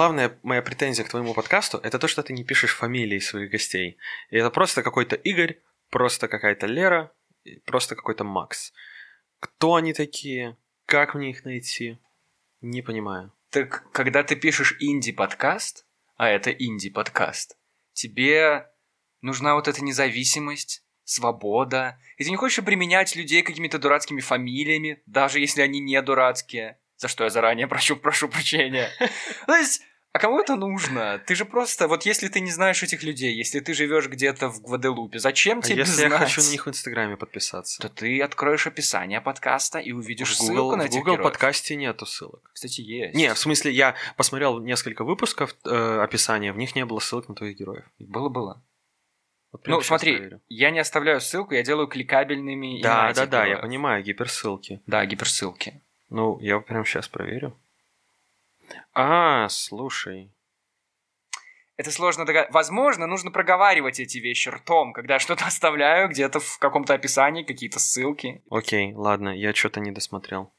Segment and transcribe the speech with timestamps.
[0.00, 3.98] главная моя претензия к твоему подкасту это то, что ты не пишешь фамилии своих гостей.
[4.30, 5.60] И это просто какой-то Игорь,
[5.90, 7.12] просто какая-то Лера,
[7.66, 8.72] просто какой-то Макс.
[9.40, 10.56] Кто они такие?
[10.86, 11.98] Как мне их найти?
[12.62, 13.30] Не понимаю.
[13.50, 15.84] Так когда ты пишешь инди-подкаст,
[16.16, 17.58] а это инди-подкаст,
[17.92, 18.70] тебе
[19.20, 21.98] нужна вот эта независимость, свобода.
[22.16, 26.78] И ты не хочешь применять людей какими-то дурацкими фамилиями, даже если они не дурацкие.
[26.96, 28.90] За что я заранее прошу, прошу прощения.
[29.46, 29.82] То есть,
[30.12, 31.18] а кому это нужно?
[31.26, 34.60] Ты же просто, вот если ты не знаешь этих людей, если ты живешь где-то в
[34.62, 36.10] Гваделупе, зачем А тебе если знать?
[36.12, 37.80] я хочу на них в Инстаграме подписаться?
[37.80, 41.30] То ты откроешь описание подкаста и увидишь в ссылку Google, на в этих Google героев.
[41.30, 42.50] подкасте нету ссылок.
[42.52, 43.14] Кстати, есть.
[43.14, 47.34] Не, в смысле, я посмотрел несколько выпусков э, описания, в них не было ссылок на
[47.34, 47.84] твоих героев.
[47.98, 48.64] Было-было.
[49.52, 50.40] Вот Ну, смотри, проверю.
[50.48, 53.62] я не оставляю ссылку, я делаю кликабельными Да, да, да, я героев.
[53.62, 54.80] понимаю, гиперссылки.
[54.86, 55.82] Да, гиперссылки.
[56.08, 57.56] Ну, я прямо сейчас проверю.
[58.94, 60.32] А, слушай.
[61.76, 62.52] Это сложно догадаться.
[62.52, 67.78] Возможно, нужно проговаривать эти вещи ртом, когда я что-то оставляю где-то в каком-то описании, какие-то
[67.78, 68.42] ссылки.
[68.50, 70.52] Окей, ладно, я что-то не досмотрел.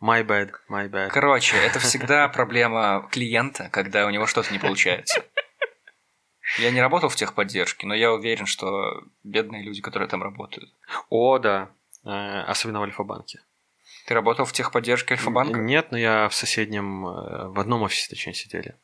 [0.00, 1.10] My bad, my bad.
[1.10, 5.22] Короче, это всегда проблема клиента, когда у него что-то не получается.
[6.58, 10.72] Я не работал в техподдержке, но я уверен, что бедные люди, которые там работают.
[11.08, 11.70] О, да.
[12.04, 13.40] Э, особенно в Альфа-банке.
[14.06, 15.58] Ты работал в техподдержке Альфа-банка?
[15.58, 18.76] Нет, но я в соседнем, э, в одном офисе, точнее, сидели.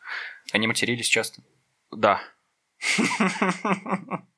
[0.52, 1.42] Они матерились часто.
[1.90, 2.20] Да.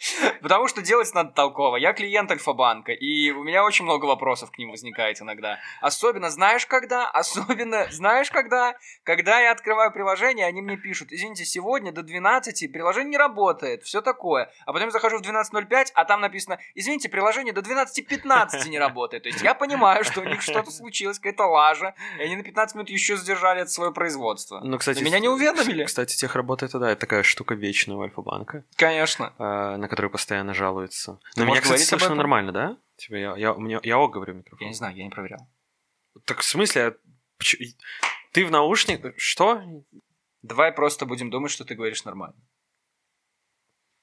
[0.42, 1.76] Потому что делать надо толково.
[1.76, 5.58] Я клиент Альфа-банка, и у меня очень много вопросов к ним возникает иногда.
[5.80, 7.08] Особенно, знаешь когда?
[7.08, 8.74] Особенно, знаешь когда?
[9.04, 14.00] Когда я открываю приложение, они мне пишут, извините, сегодня до 12 приложение не работает, все
[14.00, 14.50] такое.
[14.66, 19.24] А потом я захожу в 12.05, а там написано, извините, приложение до 12.15 не работает.
[19.24, 22.74] То есть я понимаю, что у них что-то случилось, какая-то лажа, и они на 15
[22.76, 24.60] минут еще задержали это свое производство.
[24.62, 25.84] Ну, кстати, Но меня не уведомили.
[25.84, 29.32] Кстати, техработа это да, это такая штука вечная у Альфа-банка, Конечно.
[29.38, 31.20] э, на которую постоянно жалуются.
[31.36, 32.78] Но меня, кстати, слышно нормально, да?
[32.96, 34.64] Типа я, я, меня, я ок говорю микрофон.
[34.64, 35.48] Я не знаю, я не проверял.
[36.24, 36.86] Так в смысле?
[36.86, 36.94] а
[38.32, 39.14] Ты в наушниках?
[39.18, 39.62] Что?
[40.42, 42.36] Давай просто будем думать, что ты говоришь нормально.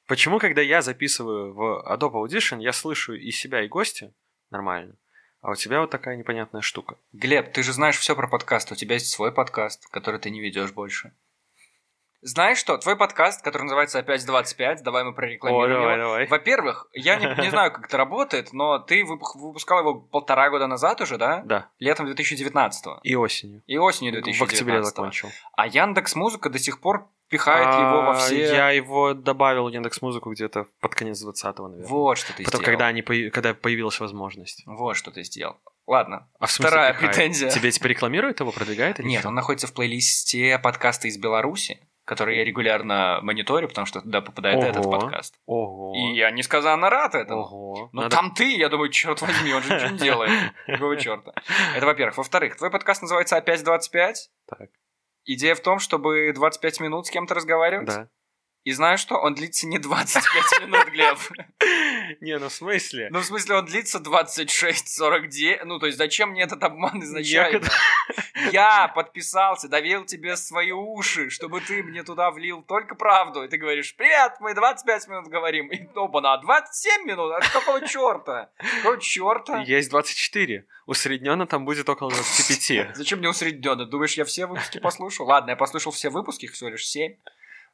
[0.07, 4.13] Почему, когда я записываю в Adobe Audition, я слышу и себя, и гостя
[4.51, 4.95] нормально,
[5.41, 6.97] а у тебя вот такая непонятная штука?
[7.11, 8.71] Глеб, ты же знаешь все про подкаст.
[8.71, 11.13] У тебя есть свой подкаст, который ты не ведешь больше.
[12.21, 12.77] Знаешь что?
[12.77, 16.03] Твой подкаст, который называется «Опять 25», давай мы прорекламируем О, давай, его.
[16.05, 16.27] давай.
[16.27, 20.65] Во-первых, я не, не знаю, как это работает, но ты выпу- выпускал его полтора года
[20.65, 21.43] назад уже, да?
[21.45, 23.61] Да, Летом 2019 и осенью.
[23.67, 25.29] и осенью В 2019 октябре закончил.
[25.55, 28.35] А Яндекс Музыка до сих пор пихает его во А, все...
[28.51, 31.87] Я его добавил в Яндекс Музыку где-то под конец 20-го, наверное.
[31.87, 32.71] Вот что ты Потом, сделал.
[32.71, 34.63] когда, они, когда появилась возможность.
[34.65, 35.57] Вот что ты сделал.
[35.85, 37.49] Ладно, А в смысле вторая претензия.
[37.49, 39.29] Тебе теперь рекламируют его, продвигает или Нет, что?
[39.29, 44.63] он находится в плейлисте подкаста из Беларуси, который я регулярно мониторю, потому что туда попадает
[44.63, 44.97] этот Ого.
[44.97, 45.35] подкаст.
[45.45, 45.93] Ого.
[45.93, 47.41] И я несказанно рад этому.
[47.41, 47.89] Ого.
[47.91, 50.31] Ну Надо- там ты, я думаю, черт возьми, он же ничего не делает.
[50.67, 51.33] Какого черта?
[51.75, 52.17] Это во-первых.
[52.17, 54.13] Во-вторых, твой подкаст называется «Опять 25».
[54.47, 54.69] Так,
[55.25, 57.87] Идея в том, чтобы 25 минут с кем-то разговаривать.
[57.87, 58.07] да.
[58.67, 59.15] И знаешь что?
[59.15, 61.17] Он длится не 25 минут, Глеб.
[62.19, 63.07] Не, ну в смысле?
[63.11, 65.63] Ну, в смысле, он длится 26-49.
[65.63, 67.65] Ну, то есть, зачем мне этот обман изначально?
[68.51, 73.41] Я подписался, доверил тебе свои уши, чтобы ты мне туда влил только правду.
[73.41, 75.71] И ты говоришь, привет, мы 25 минут говорим.
[75.71, 77.35] И оба на 27 минут?
[77.35, 78.49] А какого черта?
[78.57, 79.61] Какого черта?
[79.61, 80.65] Есть 24.
[80.87, 82.97] Усредненно там будет около 25.
[82.97, 83.85] Зачем мне усредненно?
[83.85, 85.25] Думаешь, я все выпуски послушал?
[85.27, 87.15] Ладно, я послушал все выпуски, их всего лишь 7.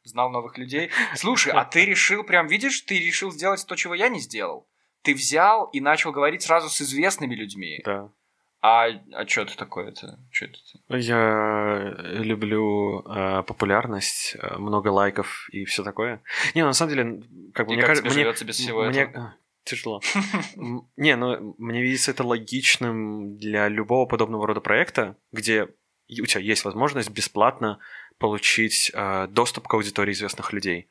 [0.04, 0.90] Знал новых людей.
[1.16, 4.68] Слушай, а ты решил, прям видишь, ты решил сделать то, чего я не сделал.
[5.02, 7.82] Ты взял и начал говорить сразу с известными людьми.
[7.86, 8.10] Да.
[8.62, 10.20] А, а что это такое-то?
[10.32, 10.58] Что это?
[10.98, 16.22] Я люблю э, популярность, э, много лайков и все такое.
[16.56, 17.24] Не, ну, на самом деле,
[17.54, 19.36] как бы И мне как кажется, мне, без всего мне- этого?
[19.66, 20.02] тяжело.
[20.98, 25.68] Не, ну мне видится это логичным для любого подобного рода проекта, где
[26.10, 27.80] у тебя есть возможность бесплатно
[28.18, 30.90] получить э, доступ к аудитории известных людей.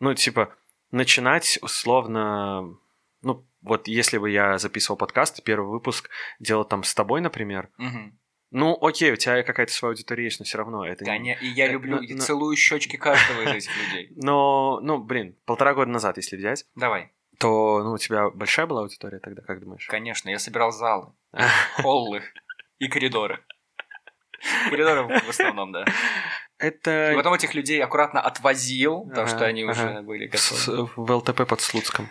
[0.00, 0.54] Ну, типа,
[0.90, 2.76] начинать условно,
[3.22, 8.18] ну, вот если бы я записывал подкаст, первый выпуск делал там с тобой, например, Мгм.
[8.50, 11.04] ну, окей, у тебя какая-то своя аудитория есть, но все равно это...
[11.04, 14.12] не- Коня- И я э, люблю, ну, и целую щечки каждого из этих людей.
[14.16, 17.12] Но, ну, блин, полтора года назад, если взять, Давай.
[17.38, 19.86] то, ну, у тебя большая была аудитория тогда, как думаешь?
[19.88, 21.12] Конечно, я собирал залы,
[21.82, 22.22] холлы
[22.78, 23.42] и коридоры.
[24.70, 25.84] Коридоры в основном, да.
[25.84, 30.90] И Это потом этих людей аккуратно отвозил, потому что они уже были готовы.
[30.96, 32.08] в ЛТП под Слуцком.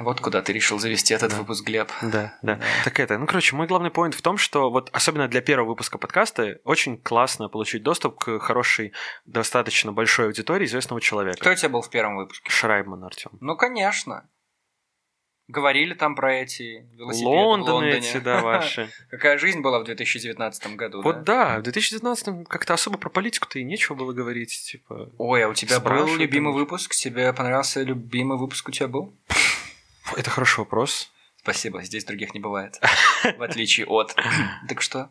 [0.00, 1.36] Вот куда ты решил завести этот Да.
[1.38, 1.88] выпуск, Глеб.
[2.00, 5.40] Да, да, Так это, ну, короче, мой главный поинт в том, что вот особенно для
[5.42, 8.92] первого выпуска подкаста очень классно получить доступ к хорошей,
[9.26, 11.38] достаточно большой аудитории известного человека.
[11.40, 12.50] Кто у тебя был в первом выпуске?
[12.50, 13.30] Шрайбман Артем.
[13.40, 14.28] Ну, конечно.
[15.52, 17.98] Говорили там про эти велосипеды в Лондоны Лондоне.
[17.98, 18.90] эти, да, ваши.
[19.10, 23.64] Какая жизнь была в 2019 году, Вот да, в 2019 как-то особо про политику-то и
[23.64, 25.10] нечего было говорить, типа...
[25.18, 26.94] Ой, а у тебя был любимый выпуск?
[26.94, 29.12] Тебе понравился любимый выпуск у тебя был?
[30.16, 31.12] Это хороший вопрос.
[31.42, 32.80] Спасибо, здесь других не бывает.
[33.38, 34.14] В отличие от...
[34.68, 35.10] Так что?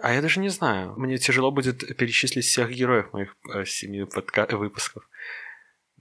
[0.00, 0.94] А я даже не знаю.
[0.96, 5.08] Мне тяжело будет перечислить всех героев моих э, семи подка- выпусков.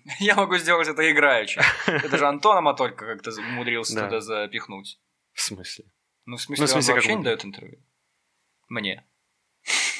[0.20, 1.62] Я могу сделать это играючи.
[1.88, 4.06] Это же Антона Матолько как-то умудрился Да.
[4.06, 5.00] туда запихнуть.
[5.34, 5.86] В смысле?
[6.26, 7.80] Ну, в смысле, Ну, в смысле, он вообще не дает интервью.
[8.70, 9.06] Мне.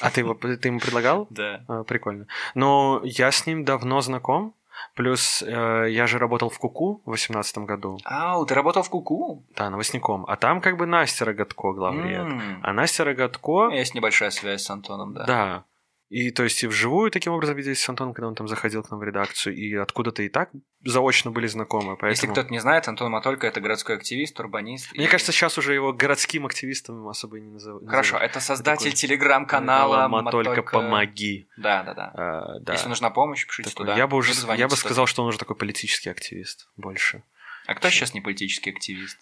[0.00, 1.26] А ты, его, ты ему предлагал?
[1.30, 1.64] Да.
[1.68, 2.26] А, прикольно.
[2.54, 4.54] Но я с ним давно знаком.
[4.94, 7.98] Плюс э, я же работал в Куку в 2018 году.
[8.04, 9.46] Ау, ты работал в Куку?
[9.54, 10.24] Да, новостником.
[10.26, 12.20] А там как бы Настя Рогатко главред.
[12.20, 12.60] М.
[12.62, 13.68] А Настя Рогатко...
[13.70, 15.24] Есть небольшая связь с Антоном, да.
[15.24, 15.64] Да.
[16.12, 18.90] И то есть и вживую таким образом виделись с Антоном, когда он там заходил к
[18.90, 20.50] нам в редакцию, и откуда-то и так
[20.84, 21.96] заочно были знакомы.
[21.96, 22.10] Поэтому...
[22.10, 24.92] Если кто-то не знает, Антон Матолько это городской активист, урбанист.
[24.92, 27.88] Мне и- кажется, сейчас уже его городским активистом особо и не называют.
[27.88, 30.72] Хорошо, это создатель Такой телеграм-канала Матолько Матолько.
[30.72, 31.48] помоги.
[31.56, 32.12] Да, да, да.
[32.14, 32.74] А, да.
[32.74, 33.96] Если нужна помощь, пишите Такой, туда.
[33.96, 37.22] я бы уже я бы сказал, что он уже такой политический активист больше.
[37.66, 39.18] А кто сейчас не политический активист?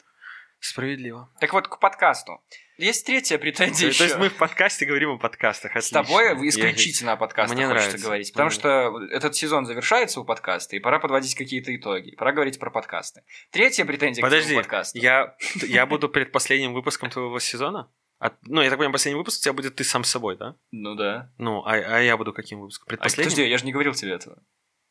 [0.58, 1.30] Справедливо.
[1.38, 2.40] Так вот, к подкасту.
[2.80, 4.04] Есть третья претензия То, еще.
[4.04, 5.72] есть мы в подкасте говорим о подкастах.
[5.72, 6.02] С отлично.
[6.02, 8.06] тобой Я- исключительно о подкастах Мне хочется нравится.
[8.06, 8.32] говорить.
[8.32, 12.16] Потому что этот сезон завершается у подкаста, и пора подводить какие-то итоги.
[12.16, 13.22] Пора говорить про подкасты.
[13.50, 14.98] Третья претензия к Подожди, твоему подкасту.
[14.98, 17.90] я, я буду предпоследним выпуском твоего сезона?
[18.18, 20.56] А- ну, я так понимаю, последний выпуск у тебя будет ты сам с собой, да?
[20.70, 21.30] Ну да.
[21.38, 22.86] Ну, а, а я буду каким выпуском?
[22.86, 23.24] А, Предпоследним?
[23.30, 24.42] подожди, я же не говорил тебе этого.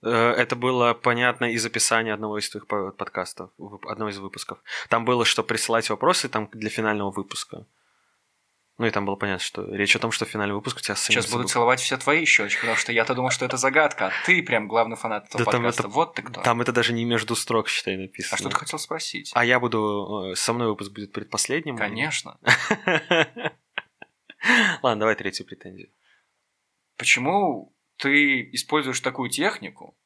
[0.04, 3.50] Э, Это было понятно из описания одного из твоих по- подкастов,
[3.88, 4.60] одного из выпусков.
[4.90, 7.66] Там было, что присылать вопросы там для финального выпуска.
[8.80, 11.26] Ну и там было понятно, что речь о том, что финальный выпуск у тебя Сейчас
[11.26, 11.48] буду собой.
[11.48, 14.96] целовать все твои щечки, потому что я-то думал, что это загадка, а ты прям главный
[14.96, 15.82] фанат этого Да там подкаста.
[15.84, 16.42] это- Вот ты кто.
[16.42, 18.36] Там это даже не между строк, считай, написано.
[18.36, 19.32] А что ты хотел спросить?
[19.36, 20.32] А я буду...
[20.32, 21.76] э, Со мной выпуск будет предпоследним.
[21.78, 22.40] Конечно.
[24.82, 25.90] Ладно, давай третью претензию.
[26.98, 29.98] Почему ты используешь такую технику,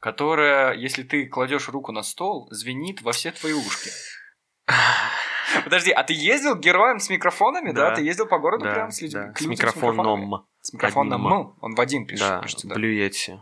[0.00, 3.90] которая, если ты кладешь руку на стол, звенит во все твои ушки?
[5.64, 7.90] Подожди, а ты ездил героем с микрофонами, да?
[7.90, 7.94] Да.
[7.96, 9.26] Ты ездил по городу Да, прям с людьми?
[9.26, 10.46] да, с микрофоном.
[10.60, 11.26] С микрофоном.
[11.26, 11.54] «м».
[11.60, 12.74] Он в один пишет, Да, пишется, да.
[12.74, 13.40] Блюети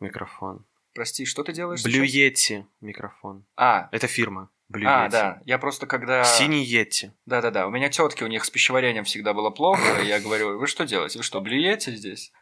[0.00, 0.64] микрофон.
[0.94, 1.82] Прости, что ты делаешь?
[1.84, 3.44] Блюети микрофон.
[3.56, 4.50] А, Это фирма.
[4.68, 4.90] Блюети.
[4.92, 5.42] а, да.
[5.44, 6.24] Я просто когда...
[6.24, 7.12] Синий Йети.
[7.26, 7.66] Да-да-да.
[7.66, 10.00] У меня тетки, у них с пищеварением всегда было плохо.
[10.00, 11.18] и Я говорю, вы что делаете?
[11.18, 12.32] Вы что, блюете здесь?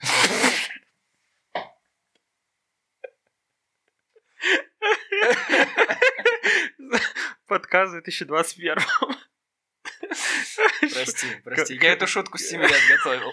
[7.46, 8.76] Подкаст 2021.
[10.80, 11.74] Прости, прости.
[11.74, 13.32] Я эту шутку с 7 лет готовил.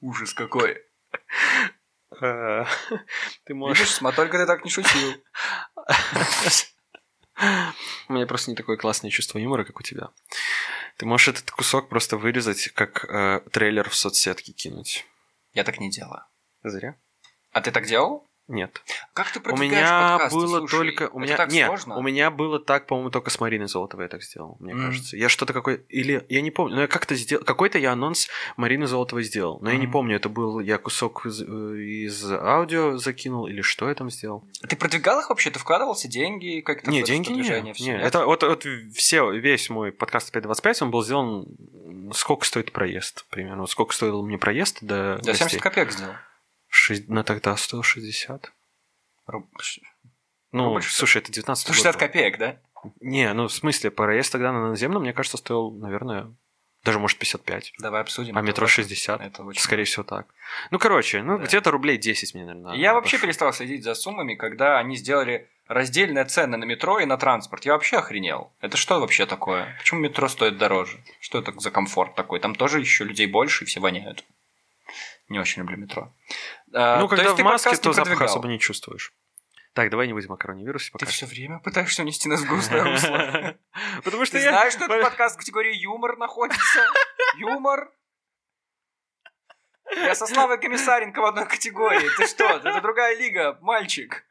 [0.00, 0.82] Ужас какой.
[2.20, 2.64] Э,
[3.44, 4.00] Ты можешь...
[4.00, 5.24] Видишь, только ты так не шутил.
[8.08, 10.10] У меня просто не такое классное чувство юмора, как у тебя.
[10.98, 15.06] Ты можешь этот кусок просто вырезать, как э, трейлер в соцсетке кинуть.
[15.54, 16.24] Я так не делаю.
[16.64, 16.96] Зря?
[17.52, 18.27] А ты так делал?
[18.48, 18.82] Нет.
[19.12, 20.36] Как ты У продвигаешь меня подкасты?
[20.38, 21.08] было Слушай, только...
[21.12, 21.36] У меня...
[21.36, 21.96] так Нет, сложно.
[21.98, 24.86] у меня было так, по-моему, только с Мариной Золотовой я так сделал, мне Мгм.
[24.86, 25.16] кажется.
[25.18, 25.76] Я что-то какое...
[25.88, 26.24] Или...
[26.30, 26.76] Я не помню.
[26.76, 27.44] Но я как-то сделал...
[27.44, 29.58] Какой-то я анонс Марины Золотовой сделал.
[29.60, 30.60] Но я не помню, это был...
[30.60, 34.48] Я кусок из, э, из аудио закинул или что я там сделал.
[34.66, 35.50] Ты продвигал их вообще?
[35.50, 36.60] Ты вкладывался деньги?
[36.60, 37.42] Как-то Не, деньги не.
[37.86, 38.00] нет?
[38.00, 41.46] Это вот, вот все, весь мой подкаст 525, он был сделан...
[42.14, 43.66] Сколько стоит проезд, примерно.
[43.66, 45.34] Сколько стоил мне проезд до гостей?
[45.34, 46.14] 70 копеек сделал.
[46.88, 48.50] Шесть- Ну, тогда стоил 60.
[49.26, 49.46] Руб-
[50.52, 52.56] Ну, Рубль, слушай, это 19 160 копеек, да?
[53.00, 56.32] Не, ну, в смысле, проезд тогда на наземном, мне кажется, стоил, наверное,
[56.84, 57.74] даже, может, 55.
[57.78, 58.38] Давай обсудим.
[58.38, 58.74] А метро важно.
[58.84, 59.20] 60.
[59.20, 60.28] Это очень Скорее всего, так.
[60.70, 61.44] Ну, короче, ну, Да.
[61.44, 62.74] где-то рублей 10 мне, наверное.
[62.76, 63.26] Я вообще обошло.
[63.26, 67.66] перестал следить за суммами, когда они сделали раздельные цены на метро и на транспорт.
[67.66, 68.50] Я вообще охренел.
[68.60, 69.76] Это что вообще такое?
[69.78, 70.96] Почему метро стоит дороже?
[71.20, 72.40] Что это за комфорт такой?
[72.40, 74.24] Там тоже еще людей больше, и все воняют.
[75.28, 76.14] Не очень люблю метро.
[76.74, 79.12] А, Ну, то когда есть в ты маске, то запаха особо не чувствуешь.
[79.74, 81.06] Так, давай не будем о коронавирусе Ты пока.
[81.06, 83.54] все время пытаешься унести нас в грустное русло.
[84.02, 84.50] Потому что Ты я...
[84.50, 86.80] знаешь, что этот подкаст в категории юмор находится?
[87.36, 87.90] Юмор?
[89.94, 92.08] Я со Славой Комиссаренко в одной категории.
[92.16, 92.44] Ты что?
[92.44, 94.26] Это другая лига, мальчик.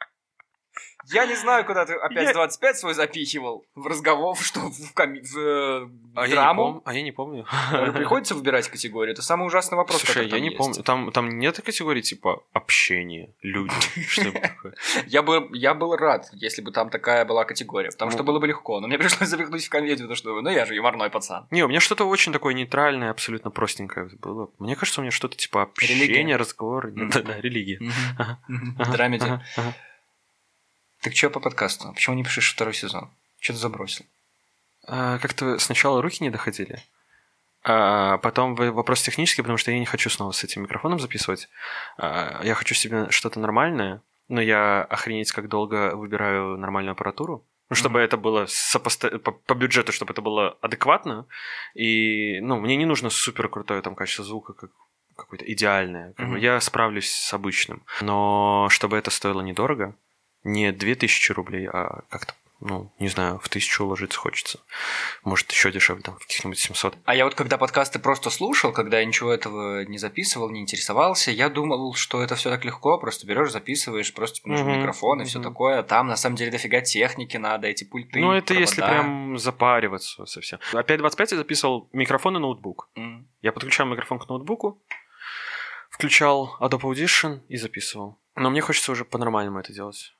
[1.13, 5.21] Я не знаю, куда ты опять Я- 25 свой запихивал в разговор, что в, коми-
[5.21, 6.61] в, э, А я, не драму.
[6.63, 7.45] пом- а я не помню.
[7.93, 9.13] Приходится выбирать категорию.
[9.13, 10.57] Это самый ужасный вопрос, Слушай, я там не есть.
[10.57, 10.83] помню.
[10.83, 13.73] Там, там нет категории типа общение, люди,
[14.41, 14.73] такое.
[15.05, 18.25] Я бы, я был рад, если бы там такая была категория, потому что Ну.
[18.25, 18.79] было бы легко.
[18.79, 21.47] Но мне пришлось запихнуть в комедию, потому что, ну, я же юморной пацан.
[21.51, 24.49] Не, у меня что-то очень такое нейтральное, абсолютно простенькое было.
[24.59, 26.35] Мне кажется, у меня что-то типа общение, Религия.
[26.37, 26.87] разговор.
[26.87, 27.09] Мгм.
[27.09, 27.79] Да, да, религия.
[28.91, 29.39] Драмеди.
[31.01, 31.91] Так что по подкасту?
[31.93, 33.09] Почему не пишешь второй сезон?
[33.39, 34.05] Что ты забросил?
[34.87, 36.81] А, Как-то сначала руки не доходили.
[37.63, 41.49] А потом вопрос технический, потому что я не хочу снова с этим микрофоном записывать.
[41.97, 47.43] А, Я хочу себе что-то нормальное, но я охренеть как долго выбираю нормальную аппаратуру.
[47.69, 51.25] Ну, чтобы это было сопоста- по, по бюджету, чтобы это было адекватно.
[51.73, 54.71] И, ну, мне не нужно супер крутое там качество звука, как
[55.17, 56.13] какое-то идеальное.
[56.17, 56.37] Мгм.
[56.37, 57.83] Я справлюсь с обычным.
[58.01, 59.95] Но чтобы это стоило недорого,
[60.47, 64.59] не 2000 рублей, а как-то, ну, не знаю, в тысячу уложиться хочется.
[65.23, 66.97] Может, еще дешевле, там, в каких-нибудь 700.
[67.05, 71.29] А я вот когда подкасты просто слушал, когда я ничего этого не записывал, не интересовался,
[71.29, 75.25] я думал, что это все так легко, просто берешь, записываешь, просто типа, нужен микрофон и
[75.25, 75.49] все мгм.
[75.49, 75.83] такое.
[75.83, 78.19] Там на самом деле дофига техники надо, эти пульты.
[78.19, 79.01] ну, это если провода.
[79.01, 80.59] прям запариваться совсем.
[80.73, 82.89] Опять 25 я записывал микрофон и ноутбук.
[82.95, 83.27] М.
[83.41, 84.81] Я подключал микрофон к ноутбуку,
[85.91, 88.19] включал Adobe Audition и записывал.
[88.35, 90.13] Но мне хочется уже по-нормальному это делать.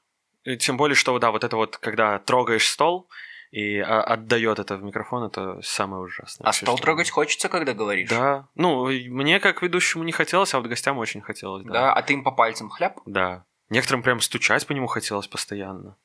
[0.56, 3.10] Тем более, что, да, вот это вот, когда трогаешь стол
[3.52, 6.46] и а, отдает это в микрофон, это самое ужасное.
[6.46, 8.10] А вообще, стол трогать хочется, когда говоришь?
[8.10, 8.48] Да.
[8.56, 11.72] Ну, мне как ведущему не хотелось, а вот гостям очень хотелось, да.
[11.74, 13.00] Да, а ты им по пальцам хляп?
[13.06, 13.44] Да.
[13.70, 15.96] Некоторым прям стучать по нему хотелось постоянно.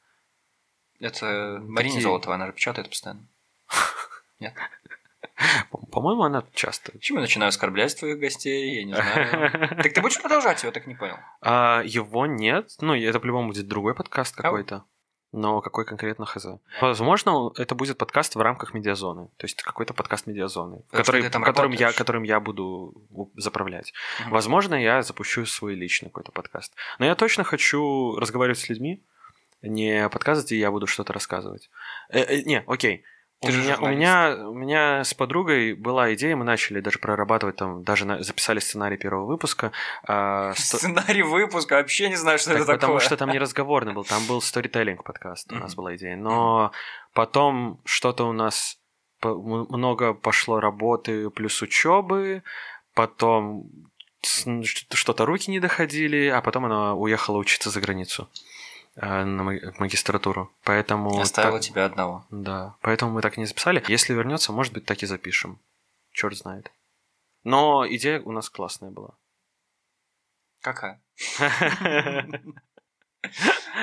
[0.99, 3.27] Это Такие- Марина Золотова, она же печатает постоянно.
[4.39, 4.51] По-
[5.91, 6.93] По-моему, она часто.
[6.93, 8.77] Почему я начинаю оскорблять твоих гостей?
[8.77, 9.77] Я не знаю.
[9.83, 11.17] Так ты будешь продолжать, я так не понял.
[11.41, 12.71] А его нет.
[12.81, 14.85] Ну, это по-любому будет другой подкаст какой-то.
[15.33, 16.47] Но какой конкретно хз.
[16.83, 19.29] Возможно, это будет подкаст в рамках медиазоны.
[19.39, 22.95] То есть какой-то подкаст медиазоны, Потому который, там которым, я, которым я буду
[23.37, 23.95] заправлять.
[24.21, 24.31] Мгм.
[24.31, 26.75] Возможно, я запущу свой личный какой-то подкаст.
[26.99, 29.03] Но я точно хочу разговаривать с людьми,
[29.63, 31.71] не подкаст, где я буду что-то рассказывать.
[32.11, 33.05] Э, э, не, окей.
[33.43, 37.57] У Ты меня, у, меня, у меня с подругой была идея, мы начали даже прорабатывать
[37.57, 39.73] там, даже на- записали сценарий первого выпуска.
[40.07, 42.79] а, сто- Сценарий выпуска, вообще не знаю, что так это такое.
[42.79, 46.17] потому что там не разговорный был, там был сторителлинг подкаст, у нас была идея.
[46.17, 46.71] Но
[47.15, 48.79] потом что-то у нас
[49.23, 52.43] много пошло работы плюс учебы,
[52.95, 53.65] потом
[54.23, 58.52] что-то руки не доходили, а потом она уехала учиться за границу э,
[58.97, 60.53] на ма- в магистратуру.
[60.65, 61.19] Поэтому...
[61.21, 62.27] Оставила так- тебя одного.
[62.31, 63.83] Да, поэтому мы так и не записали.
[63.89, 65.59] Если вернется, может быть, так и запишем.
[66.13, 66.71] Черт знает.
[67.45, 69.17] Но идея у нас классная была.
[70.61, 71.03] Какая?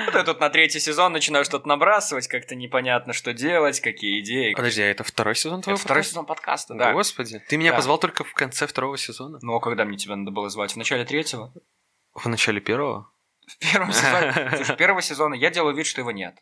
[0.04, 4.54] Вот я тут на третий сезон начинаю что-то набрасывать, как-то непонятно, что делать, какие идеи.
[4.54, 6.10] Подожди, а это второй сезон Это твоего второй подкаста?
[6.12, 6.92] сезон подкаста, да.
[6.92, 9.38] Господи, ты меня позвал только в конце второго сезона?
[9.42, 10.72] Ну, а когда мне тебя надо было звать?
[10.72, 11.52] В начале третьего?
[12.14, 13.10] В начале первого?
[13.58, 14.50] В первом сезоне?
[14.56, 16.36] Слушай, первого сезона я делаю вид, что его нет.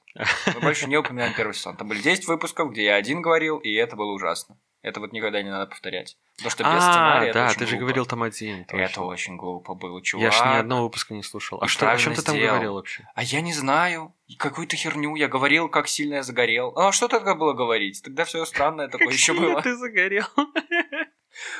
[0.54, 1.76] Мы больше не упоминаем первый сезон.
[1.76, 4.56] Там были 10 выпусков, где я один говорил, и это было ужасно.
[4.80, 6.16] Это вот никогда не надо повторять.
[6.36, 7.80] Потому что без а, сценария это да, ты же глупо.
[7.80, 8.64] говорил там один.
[8.64, 8.80] точно.
[8.84, 10.22] Это очень глупо было, чувак.
[10.24, 11.58] Я ж ни одного выпуска не слушал.
[11.60, 12.52] А И что, о чем ты там сделал.
[12.52, 13.04] говорил вообще?
[13.16, 14.14] А я не знаю.
[14.38, 15.16] Какую-то херню.
[15.16, 16.72] Я говорил, как сильно я загорел.
[16.78, 18.00] А что тогда было говорить?
[18.04, 19.60] Тогда все странное такое еще было.
[19.62, 20.26] ты загорел.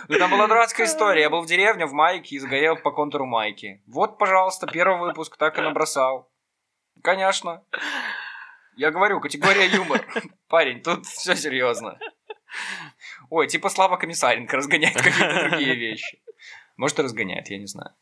[0.09, 1.23] Ну, там была дурацкая история.
[1.23, 3.83] Я был в деревне в майке и загорел по контуру майки.
[3.87, 6.31] Вот, пожалуйста, первый выпуск так и набросал.
[7.03, 7.63] Конечно.
[8.77, 10.05] Я говорю, категория юмор.
[10.49, 11.99] Парень, тут все серьезно.
[13.31, 16.23] Ой, типа Слава Комиссаренко разгоняет какие-то другие вещи.
[16.77, 17.95] Может, и разгоняет, я не знаю.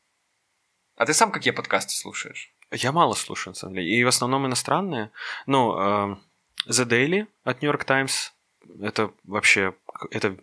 [0.97, 2.53] А ты сам какие подкасты слушаешь?
[2.71, 3.89] Я мало слушаю, на самом деле.
[3.89, 5.11] И в основном иностранные.
[5.47, 6.23] Ну, эм,
[6.67, 8.33] The Daily от New York Times.
[8.81, 9.75] Это вообще...
[10.11, 10.37] Это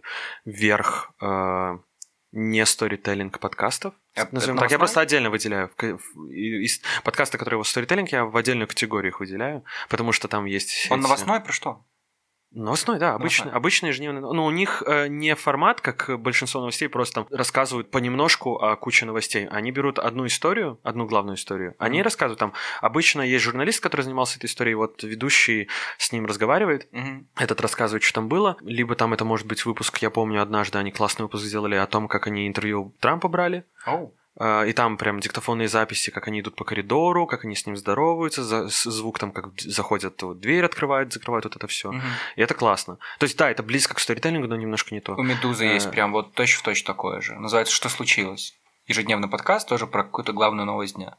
[0.45, 1.77] верх э,
[2.31, 3.93] не сторителлинг подкастов.
[4.15, 4.71] Это- это Назовем так.
[4.71, 5.69] Я просто отдельно выделяю.
[6.29, 10.87] Из подкасты, которые его сторителлинг, я в отдельную категорию их выделяю, потому что там есть...
[10.89, 11.85] Он эти- новостной про что?
[12.53, 13.57] Новостной, да, обычный, Новостной.
[13.57, 14.21] обычный ежедневный.
[14.21, 19.05] Но у них э, не формат, как большинство новостей, просто там рассказывают понемножку о куче
[19.05, 19.47] новостей.
[19.47, 21.73] Они берут одну историю, одну главную историю.
[21.79, 22.03] Они Мгм.
[22.05, 22.53] рассказывают там.
[22.81, 25.67] Обычно есть журналист, который занимался этой историей, вот ведущий
[25.97, 27.27] с ним разговаривает, Мгм.
[27.35, 28.57] этот рассказывает, что там было.
[28.61, 32.07] Либо там это может быть выпуск, я помню, однажды они классный выпуск сделали о том,
[32.07, 33.65] как они интервью Трампа брали.
[33.85, 34.13] Оу.
[34.39, 37.77] А, И там прям диктофонные записи, как они идут по коридору, как они с ним
[37.77, 41.91] здороваются, за- звук там, как заходят, вот, дверь открывают, закрывают, вот это все.
[41.91, 42.01] Мгм.
[42.35, 42.97] И это классно.
[43.19, 45.13] То есть, да, это близко к сторителлингу, но немножко не то.
[45.15, 45.73] У Медузы Э.
[45.75, 47.35] есть прям вот точь в точь такое же.
[47.35, 48.55] Называется «Что случилось?».
[48.87, 51.15] Ежедневный подкаст тоже про какую-то главную новость дня.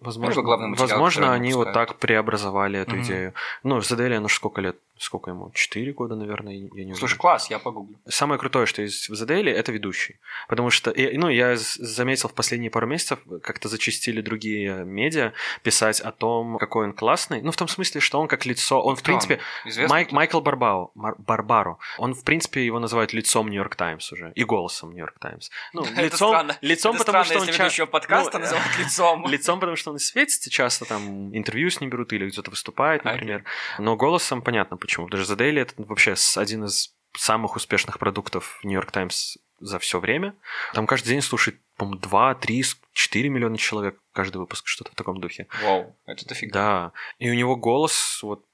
[0.00, 1.88] Возможно, главный материал, возможно они они вот выпускают.
[1.90, 3.02] так преобразовали эту Мгм.
[3.04, 3.34] идею.
[3.64, 4.76] Ну, Задели, оно сколько лет?
[4.98, 5.50] Сколько ему?
[5.54, 7.18] Четыре года, наверное, я не Слушай, уверен.
[7.18, 7.96] класс, я погуглю.
[8.08, 10.16] Самое крутое, что есть в Задели, это ведущий.
[10.48, 16.12] Потому что, ну, я заметил в последние пару месяцев, как-то зачастили другие медиа писать о
[16.12, 17.42] том, какой он классный.
[17.42, 18.80] Ну, в том смысле, что он как лицо...
[18.82, 19.18] Он, в Кто он?
[19.18, 19.90] принципе, Известный?
[19.90, 21.78] Майк, Майкл Барбао, Мар- Барбаро.
[21.98, 24.32] Он, в принципе, его называют лицом Нью-Йорк Таймс уже.
[24.34, 25.50] И голосом Нью-Йорк Таймс.
[25.72, 26.58] Ну, Это лицом, странно.
[26.60, 27.40] лицом Это потому что он...
[27.42, 29.26] если ча- ведущего подкаста называют лицом.
[29.28, 33.44] Лицом, потому что он светится часто, там интервью с ним берут или где-то выступает, например.
[33.78, 35.06] Но голосом понятно почему.
[35.06, 40.00] Потому что The Daily это вообще один из самых успешных продуктов Нью-Йорк Таймс за все
[40.00, 40.34] время.
[40.72, 45.20] Там каждый день слушает, по-моему, 2, 3, 4 миллиона человек каждый выпуск, что-то в таком
[45.20, 45.46] духе.
[45.62, 46.52] Вау, это дофига.
[46.52, 46.92] Да.
[47.18, 48.46] И у него голос, вот,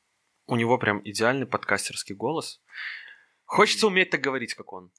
[0.46, 2.60] у него прям идеальный подкастерский голос.
[3.44, 4.90] Хочется уметь так говорить, как он.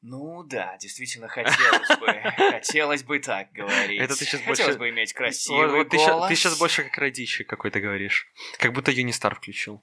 [0.00, 2.06] Ну да, действительно хотелось бы.
[2.52, 4.00] Хотелось бы так говорить.
[4.00, 6.28] Это ты щас Хотелось больше- бы иметь Вот- красивый вот ты, ща- голос.
[6.28, 8.32] ты сейчас больше как радищик какой-то говоришь.
[8.58, 9.82] Как будто Юнистар включил.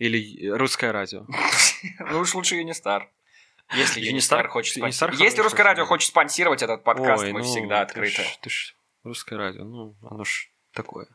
[0.00, 1.26] Или русское радио.
[2.10, 3.08] Ну уж лучше Юнистар.
[3.74, 5.20] Если Юнистар- хочет спонсировать.
[5.20, 8.22] Если Русское радио хочет спонсировать этот подкаст, мы ну, всегда ты открыты.
[8.22, 11.06] ж- Ты ж русское радио, ну, оно ж такое.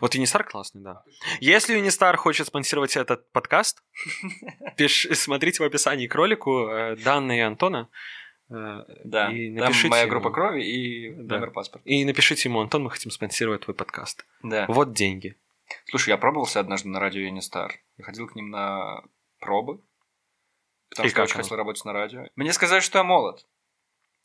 [0.00, 1.02] Вот Юнистар классный, да.
[1.40, 3.82] Если Юнистар хочет спонсировать этот подкаст,
[4.76, 7.88] пиш- смотрите в описании к ролику э, данные Антона.
[8.50, 8.54] э,
[9.04, 10.10] Да, И там напишите моя ему.
[10.10, 11.36] группа крови и Да.
[11.36, 11.88] номер паспорта.
[11.88, 14.26] И напишите ему, Антон, мы хотим спонсировать твой подкаст.
[14.42, 14.66] Да.
[14.68, 15.36] Вот деньги.
[15.86, 17.80] Слушай, я пробовался однажды на радио Юнистар.
[17.96, 19.02] Я ходил к ним на
[19.38, 19.82] пробы.
[20.90, 22.26] Потому И что как очень хотел работать на радио.
[22.36, 23.46] Мне сказали, что я молод.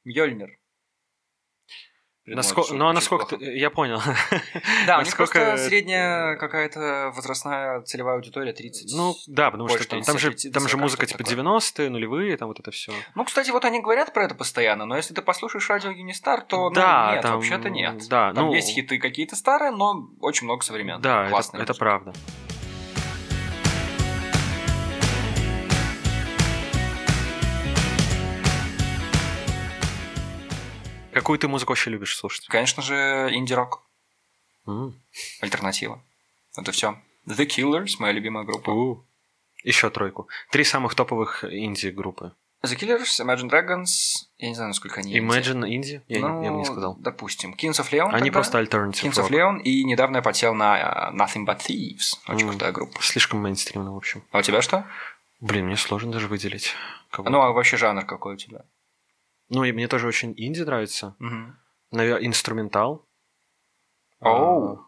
[0.03, 0.58] Мьёльнир.
[2.35, 3.37] Насколько, ну, а насколько...
[3.37, 3.57] ты-.
[3.57, 4.01] Я понял.
[4.85, 8.93] Да, у них насколько просто средняя какая-то возрастная целевая аудитория 30.
[8.95, 11.21] Ну, да, потому Больше что там, там 30, же, 30, там же 40, музыка типа
[11.21, 12.91] 90-е, нулевые, там вот это все.
[13.15, 16.69] Ну, кстати, вот они говорят про это постоянно, но если ты послушаешь радио Юнистар, то
[16.69, 18.07] ну, Да, нет, там- вообще-то нет.
[18.09, 21.01] да, там ну- есть хиты какие-то старые, но очень много современных.
[21.01, 21.73] Да, это, это музыка.
[21.75, 22.13] правда.
[31.13, 32.45] Какую ты музыку вообще любишь слушать?
[32.47, 33.83] Конечно же, инди-рок,
[34.67, 34.93] М.
[35.41, 36.01] альтернатива.
[36.57, 36.97] Это все.
[37.27, 38.69] The Killers, моя любимая группа.
[38.71, 39.03] У.
[39.63, 40.27] Еще тройку.
[40.51, 42.31] Три самых топовых инди-группы.
[42.63, 45.17] The Killers, Imagine Dragons, я не знаю, насколько они.
[45.17, 46.01] Imagine инди?
[46.07, 46.95] Я, не- я бы не Ну, сказал.
[46.99, 47.53] Допустим.
[47.53, 48.31] Kings of Leon Они тогда.
[48.33, 49.31] просто alternative Kings of rock.
[49.31, 52.17] Leon, и недавно я подсел на uh, Nothing But Thieves.
[52.27, 52.49] Очень М.
[52.49, 53.01] крутая группа.
[53.01, 54.23] Слишком мейнстримно, в общем.
[54.31, 54.85] А у тебя что?
[55.39, 56.73] Блин, мне сложно даже выделить.
[57.11, 57.31] кого-то.
[57.31, 58.65] Ну, а вообще жанр какой у тебя?
[59.49, 61.15] Ну, и мне тоже очень инди нравится.
[61.19, 61.57] Мгм.
[61.91, 63.05] Наверное, инструментал.
[64.19, 64.73] Оу.
[64.75, 64.85] А,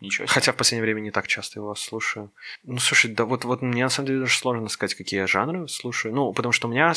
[0.00, 0.32] Ничего себе.
[0.34, 2.32] Хотя в последнее время не так часто его слушаю.
[2.64, 5.68] Ну, слушай, да вот, вот мне на самом деле даже сложно сказать, какие я жанры
[5.68, 6.14] слушаю.
[6.14, 6.92] Ну, потому что у меня,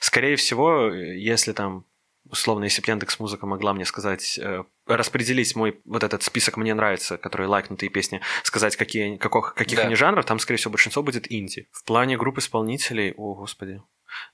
[0.00, 1.84] скорее всего, если там,
[2.30, 6.74] условно, если бы Яндекс Музыка могла мне сказать, э, распределить мой вот этот список «Мне
[6.74, 9.86] нравится», которые лайкнутые песни, сказать, какие, каких, каких Да.
[9.86, 11.68] они жанров, там, скорее всего, большинство будет инди.
[11.72, 13.82] В плане групп исполнителей, о, господи,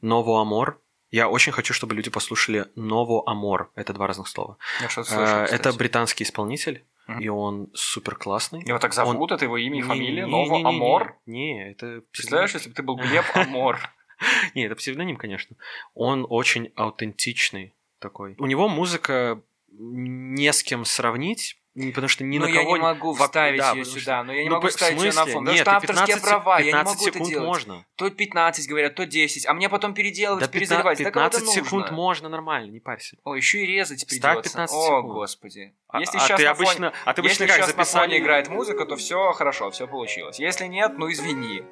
[0.03, 0.81] Ново Амор.
[1.11, 3.71] Я очень хочу, чтобы люди послушали Ново Амор.
[3.75, 4.57] Это два разных слова.
[4.81, 7.21] Я что-то Э, Это британский исполнитель, Мгм.
[7.21, 8.63] и он супер классный.
[8.65, 10.25] Его так зовут, это его имя и фамилия?
[10.25, 11.17] не- Ново не- не- не- Амор?
[11.27, 12.03] Не, это...
[12.13, 13.79] Представляешь, если бы ты был Глеб Амор?
[14.55, 15.57] Не, это псевдоним, конечно.
[15.95, 18.35] Он очень аутентичный такой.
[18.39, 19.41] У него музыка
[19.73, 22.77] не с кем сравнить, потому что ни Ну, на я кого...
[22.77, 25.13] не могу вставить да, ее потому что- сюда, но я не Ну, могу вставить ее
[25.13, 25.27] на фон.
[25.27, 27.47] Потому Нет, что ты авторские 15 права, я не 15 могу это секунд делать.
[27.47, 27.87] можно.
[27.97, 30.99] То 15 говорят, то 10, а мне потом переделывать, Да 15, перезаливать.
[31.05, 31.97] Да кого это 15 секунд нужно?
[31.97, 33.17] можно нормально, не парься.
[33.25, 34.43] О, еще и резать Ставь придется.
[34.51, 35.05] 15 О, секунд.
[35.15, 35.75] господи.
[35.89, 36.93] А, Если а сейчас ты на обычно, фоне...
[37.05, 38.07] а ты обычно Если как сейчас на записали?
[38.09, 40.39] фоне играет музыка, то все хорошо, все получилось.
[40.41, 41.63] Если нет, ну извини.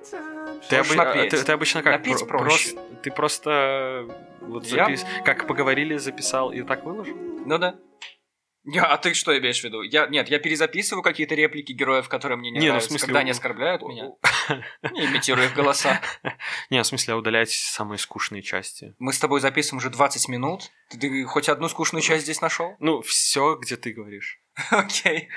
[0.68, 1.92] Ты, обы- а ты- ты обычно как?
[1.94, 2.72] Напеть Про- проще.
[2.74, 3.50] просто- ты просто
[4.08, 4.84] э, вот Я?
[4.86, 5.04] запис...
[5.24, 7.16] как поговорили, записал и так выложил?
[7.16, 7.74] Ну да.
[8.76, 9.82] А ты что имеешь в виду?
[9.82, 13.20] Я, нет, я перезаписываю какие-то реплики героев, которые мне не, Не, ну, нравятся, смысле, когда
[13.20, 14.10] они оскорбляют меня.
[14.92, 16.00] Не имитирую их голоса.
[16.70, 18.94] Не, в смысле, удалять самые скучные части.
[18.98, 20.70] Мы с тобой записываем уже 20 минут.
[20.90, 22.76] Ты, ты хоть одну скучную часть здесь нашел?
[22.78, 24.40] Ну, все, где ты говоришь.
[24.70, 25.28] Окей.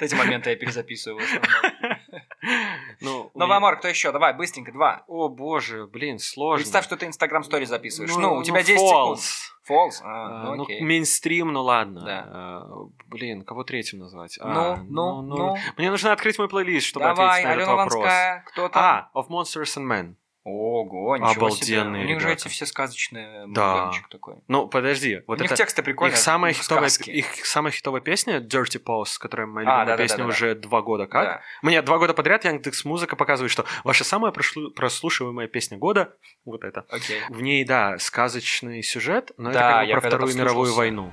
[0.00, 1.20] Эти моменты я перезаписываю.
[1.20, 1.97] в основном.
[3.00, 4.10] Ну, Новый Амор, кто еще?
[4.12, 5.04] Давай, быстренько, два.
[5.06, 6.58] О, боже, блин, сложно.
[6.62, 8.14] Представь, что ты Инстаграм стори записываешь.
[8.16, 9.16] Ну, у тебя 10 false.
[9.16, 9.20] секунд.
[9.64, 10.00] Фолс?
[10.02, 10.80] А, А, ну ну, окей.
[10.80, 12.00] мейнстрим, ну ладно.
[12.00, 12.24] Да.
[12.26, 12.66] А,
[13.06, 14.38] блин, кого третьим назвать?
[14.42, 15.56] Ну, А, ну, ну.
[15.76, 17.94] Мне нужно открыть мой плейлист, чтобы Давай, ответить на этот вопрос.
[17.94, 18.82] Ланская, кто там?
[18.82, 20.14] А, Of Monsters and Men.
[20.48, 22.12] Ого, ничего Обалденные себе.
[22.12, 23.76] У них же эти все сказочные Да.
[23.86, 24.34] музыкальчик такой.
[24.48, 26.12] Ну, подожди, вот у них это тексты прикольные.
[26.14, 30.02] их самая, хитовая, их самая хитовая песня Dirty Pose, которая моя А, любимая да-да-да-да-да.
[30.02, 31.24] песня уже два года как.
[31.24, 31.40] Да.
[31.62, 36.84] Мне два года подряд Яндекс Музыка показывает, что ваша самая прослушиваемая песня года вот это.
[36.88, 37.20] Окей.
[37.28, 41.12] В ней, да, сказочный сюжет, но Да, это как бы про Вторую мировую войну.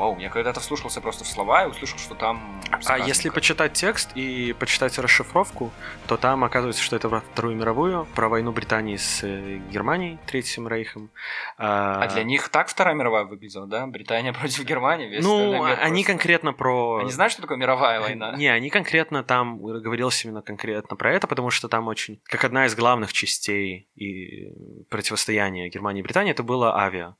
[0.00, 2.58] Вау, я когда-то вслушался просто в слова и услышал, что там...
[2.86, 5.70] А если почитать текст и почитать расшифровку,
[6.06, 10.66] то там оказывается, что это во Вторую мировую, про войну Британии с э, Германией, Третьим
[10.68, 11.10] Рейхом.
[11.58, 13.86] А, а для них так Вторая мировая выглядела, да?
[13.86, 15.06] Британия против Германии?
[15.06, 16.06] Весь ну, они просто...
[16.06, 17.00] конкретно про...
[17.00, 18.32] Они знают, что такое мировая война?
[18.36, 22.22] Не, они конкретно там, говорилось именно конкретно про это, потому что там очень...
[22.24, 24.50] Как одна из главных частей и
[24.88, 27.16] противостояния Германии и Британии, это было авиа.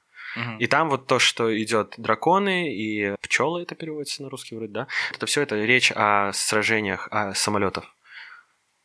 [0.59, 4.87] И там вот то, что идет драконы и пчелы, это переводится на русский вроде, да?
[5.12, 7.85] Это все это речь о сражениях о самолетов.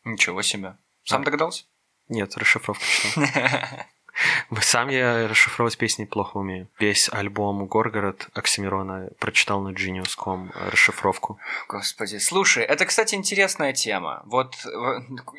[0.03, 0.77] Ничего себе.
[1.03, 1.25] Сам а.
[1.25, 1.65] догадался?
[2.09, 3.23] Нет, расшифровку читал.
[4.61, 6.69] Сам я расшифровывать песни плохо умею.
[6.79, 11.37] Весь альбом «Горгород» Оксимирона прочитал на Genius.com расшифровку.
[11.67, 14.21] Господи, слушай, это, кстати, интересная тема.
[14.25, 14.55] Вот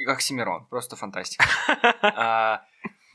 [0.06, 1.46] Оксимирон, просто фантастика.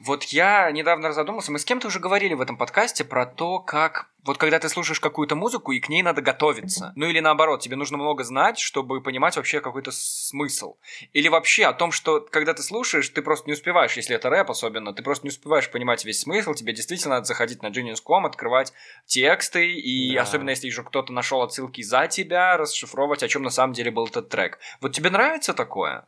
[0.04, 4.10] Вот я недавно задумался, мы с кем-то уже говорили в этом подкасте про то, как
[4.24, 6.92] вот когда ты слушаешь какую-то музыку, и к ней надо готовиться.
[6.96, 10.78] Ну или наоборот, тебе нужно много знать, чтобы понимать вообще какой-то смысл.
[11.14, 14.52] Или вообще о том, что когда ты слушаешь, ты просто не успеваешь, если это рэп
[14.52, 18.74] особенно, ты просто не успеваешь понимать весь смысл, тебе действительно надо заходить на Genius.com, открывать
[19.06, 20.24] тексты, и да.
[20.24, 24.08] особенно если уже кто-то нашел отсылки за тебя, расшифровывать, о чем на самом деле был
[24.08, 24.60] этот трек.
[24.82, 26.08] Вот тебе нравится такое?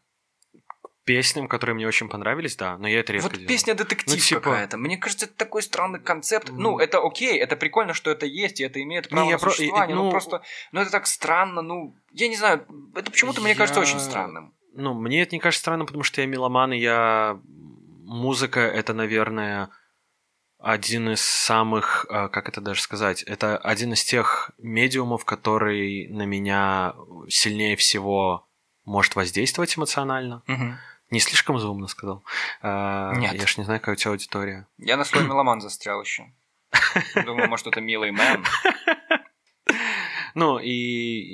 [1.06, 3.48] Песням, которые мне очень понравились, да, но я это редко Вот делаю.
[3.48, 4.42] песня детектив ну, типа...
[4.42, 4.78] какая-то.
[4.78, 6.50] Мне кажется, это такой странный концепт.
[6.50, 6.56] Mm.
[6.58, 9.96] Ну, это окей, это прикольно, что это есть, и это имеет право не, на существование,
[9.96, 10.02] про...
[10.02, 10.06] ну...
[10.06, 10.42] но просто...
[10.72, 11.96] Ну, это так странно, ну...
[12.12, 13.46] Я не знаю, это почему-то я...
[13.46, 14.54] мне кажется очень странным.
[14.74, 17.40] Ну, мне это не кажется странным, потому что я меломан, и я...
[18.06, 19.70] Музыка— это, наверное,
[20.60, 26.24] один из самых, а, как это даже сказать, это один из тех медиумов, который на
[26.24, 26.96] меня
[27.28, 28.48] сильнее всего
[28.86, 30.44] может воздействовать эмоционально.
[30.48, 30.74] Угу.
[31.14, 32.24] Не слишком заумно сказал.
[32.64, 33.36] А, Нет.
[33.36, 34.68] Я ж не знаю, какая у тебя аудитория.
[34.80, 36.26] Я на свой меломан застрял еще.
[37.24, 38.44] Думаю, может, это милый мем.
[40.34, 40.72] Ну, и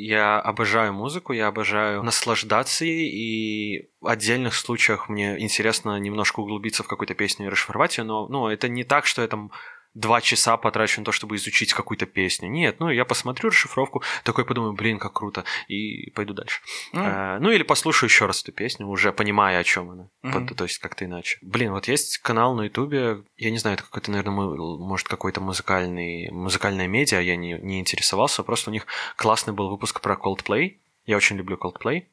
[0.06, 6.84] я обожаю музыку, я обожаю наслаждаться ей, и в отдельных случаях мне интересно немножко углубиться
[6.84, 9.52] в какую-то песню и расшифровать ее, но ну, это не так, что я там
[10.00, 12.50] два часа потрачу на то, чтобы изучить какую-то песню.
[12.50, 16.62] Нет, ну я посмотрю расшифровку, такой подумаю, блин, как круто, и пойду дальше.
[16.94, 17.02] Mm.
[17.04, 20.10] А, ну или послушаю еще раз эту песню, уже понимая, о чем она.
[20.24, 20.56] Mm-hmm.
[20.56, 21.38] То есть как-то иначе.
[21.42, 26.30] Блин, вот есть канал на Ютубе, я не знаю, это какой-то, наверное, может какой-то музыкальный,
[26.32, 30.78] музыкальная медиа, я не, не интересовался, просто у них классный был выпуск про Coldplay.
[31.06, 32.06] Я очень люблю Coldplay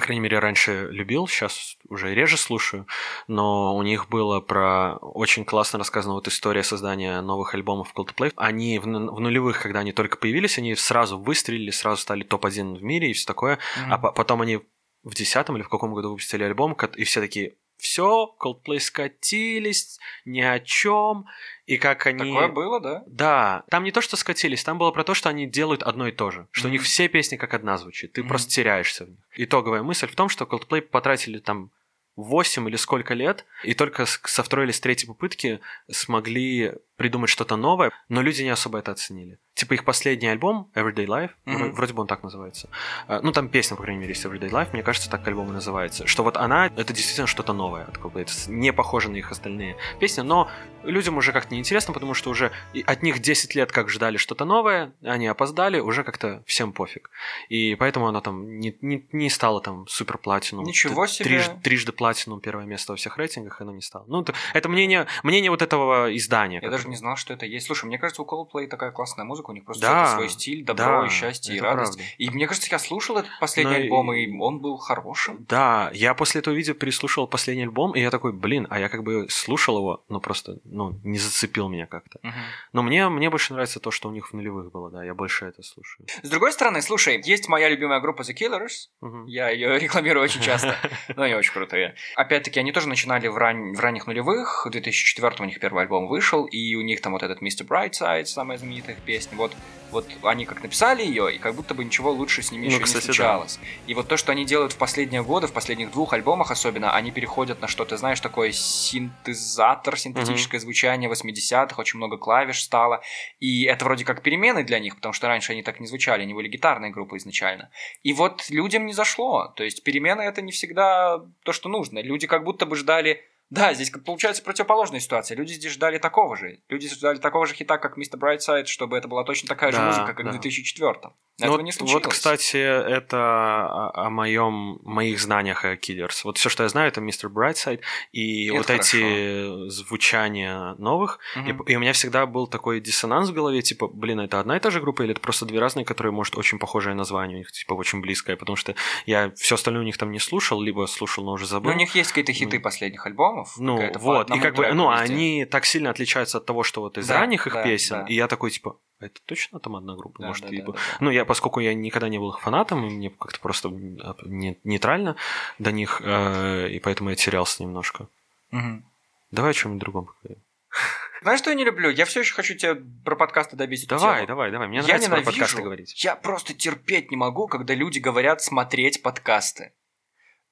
[0.00, 2.86] по крайней мере, раньше любил, сейчас уже реже слушаю,
[3.28, 8.32] но у них было про очень классно рассказана вот история создания новых альбомов Coldplay.
[8.36, 8.86] Они в, в
[9.20, 13.26] нулевых, когда они только появились, они сразу выстрелили, сразу стали топ-1 в мире и все
[13.26, 13.88] такое, mm-hmm.
[13.90, 14.60] а потом они
[15.02, 20.40] в десятом или в каком году выпустили альбом, и все такие, все, Coldplay скатились, ни
[20.40, 21.26] о чем,
[21.66, 22.32] и как они...
[22.32, 23.02] Такое было, да?
[23.06, 26.12] Да, там не то, что скатились, там было про то, что они делают одно и
[26.12, 26.68] то же, что mm-hmm.
[26.68, 28.28] у них все песни как одна звучит, ты mm-hmm.
[28.28, 29.18] просто теряешься в них.
[29.36, 31.70] Итоговая мысль в том, что Coldplay потратили там
[32.16, 37.56] 8 или сколько лет, и только со второй или с третьей попытки смогли придумать что-то
[37.56, 39.38] новое, но люди не особо это оценили.
[39.54, 41.70] Типа их последний альбом, Everyday Life, mm-hmm.
[41.72, 42.68] вроде бы он так называется.
[43.08, 45.52] А, ну, там песня, по крайней мере, есть Everyday Life, мне кажется, так альбом и
[45.52, 46.06] называется.
[46.06, 50.20] Что вот она, это действительно что-то новое от это не похоже на их остальные песни,
[50.20, 50.50] но
[50.82, 52.52] людям уже как-то неинтересно, потому что уже
[52.84, 57.10] от них 10 лет как ждали что-то новое, они опоздали, уже как-то всем пофиг.
[57.48, 60.60] И поэтому она там не, не, не стала там супер платину.
[60.62, 61.24] Ничего себе!
[61.24, 64.04] Триж, трижды платину первое место во всех рейтингах, она не стала.
[64.06, 66.60] Ну, это, это мнение, мнение вот этого издания.
[66.60, 67.66] Я даже не знал, что это есть.
[67.66, 71.02] Слушай, мне кажется, у Coldplay такая классная музыка, у них просто да, свой стиль, добро
[71.02, 71.96] да, и счастье, и радость.
[71.96, 72.14] Правда.
[72.18, 74.24] И мне кажется, я слушал этот последний Но альбом, и...
[74.24, 75.44] и он был хорошим.
[75.48, 79.02] Да, я после этого видео переслушал последний альбом, и я такой, блин, а я как
[79.02, 82.18] бы слушал его, ну просто, ну, не зацепил меня как-то.
[82.22, 82.34] Угу.
[82.72, 85.46] Но мне, мне больше нравится то, что у них в нулевых было, да, я больше
[85.46, 86.06] это слушаю.
[86.22, 89.26] С другой стороны, слушай, есть моя любимая группа The Killers, угу.
[89.26, 90.76] я ее рекламирую очень часто,
[91.16, 91.94] но они очень крутые.
[92.16, 93.74] Опять-таки, они тоже начинали в, ран...
[93.74, 97.22] в ранних нулевых, в 2004 у них первый альбом вышел, и у них там вот
[97.22, 97.66] этот Mr.
[97.66, 99.52] Brightside, самая знаменитая их песня, вот,
[99.90, 102.80] вот они как написали ее, и как будто бы ничего лучше с ними ну, еще
[102.80, 103.58] кстати, не случалось.
[103.60, 103.66] Да.
[103.86, 107.10] И вот то, что они делают в последние годы, в последних двух альбомах особенно, они
[107.10, 110.62] переходят на что-то, знаешь, такое синтезатор, синтетическое mm-hmm.
[110.62, 113.02] звучание 80-х, очень много клавиш стало,
[113.38, 116.34] и это вроде как перемены для них, потому что раньше они так не звучали, они
[116.34, 117.70] были гитарной группой изначально.
[118.02, 122.00] И вот людям не зашло, то есть перемены это не всегда то, что нужно.
[122.00, 125.36] Люди как будто бы ждали Да, здесь получается противоположная ситуация.
[125.36, 126.60] Люди здесь ждали такого же.
[126.68, 128.18] Люди ждали такого же хита, как Mr.
[128.20, 130.30] Brightside, чтобы это была точно такая Да, же музыка, как да.
[130.30, 132.04] в 2004 Ну Этого вот, не случилось.
[132.04, 136.20] вот, кстати, это о, о моем, моих знаниях о Killers.
[136.24, 137.28] Вот все, что я знаю, это Mr.
[137.28, 137.80] Brightside
[138.12, 141.18] и Это вот эти звучания новых.
[141.34, 141.62] И, Мгм.
[141.64, 144.70] и у меня всегда был такой диссонанс в голове, типа, блин, это одна и та
[144.70, 147.74] же группа или это просто две разные, которые, может, очень похожее название у них, типа,
[147.74, 148.74] очень близкое, потому что
[149.06, 151.70] я все остальное у них там не слушал, либо слушал, но уже забыл.
[151.70, 152.62] Ну, у них есть какие-то хиты Ну.
[152.62, 153.39] последних альбомов.
[153.56, 155.12] Ну, какая-то по вот, и как бы, ну, везде.
[155.14, 158.06] они так сильно отличаются от того, что вот из Да, ранних их да, песен, да.
[158.06, 160.20] и я такой, типа, это точно там одна группа?
[160.22, 160.72] Да, Может, да, типа...
[160.72, 160.96] да, да, да.
[161.00, 164.58] Ну, я, поскольку я никогда не был их фанатом, и мне как-то просто а, не-
[164.64, 165.16] нейтрально
[165.58, 168.08] до них, э, и поэтому я терялся немножко.
[168.50, 168.84] Мгм.
[169.30, 170.42] Давай о чем-нибудь другом поговорим.
[171.22, 171.90] Знаешь, что я не люблю?
[171.90, 173.86] Я все еще хочу тебе про подкасты добить.
[173.88, 174.68] Давай, давай, давай.
[174.68, 175.32] Мне Я нравится про ненавижу.
[175.32, 176.04] подкасты говорить.
[176.04, 179.72] Я просто терпеть не могу, когда люди говорят смотреть подкасты.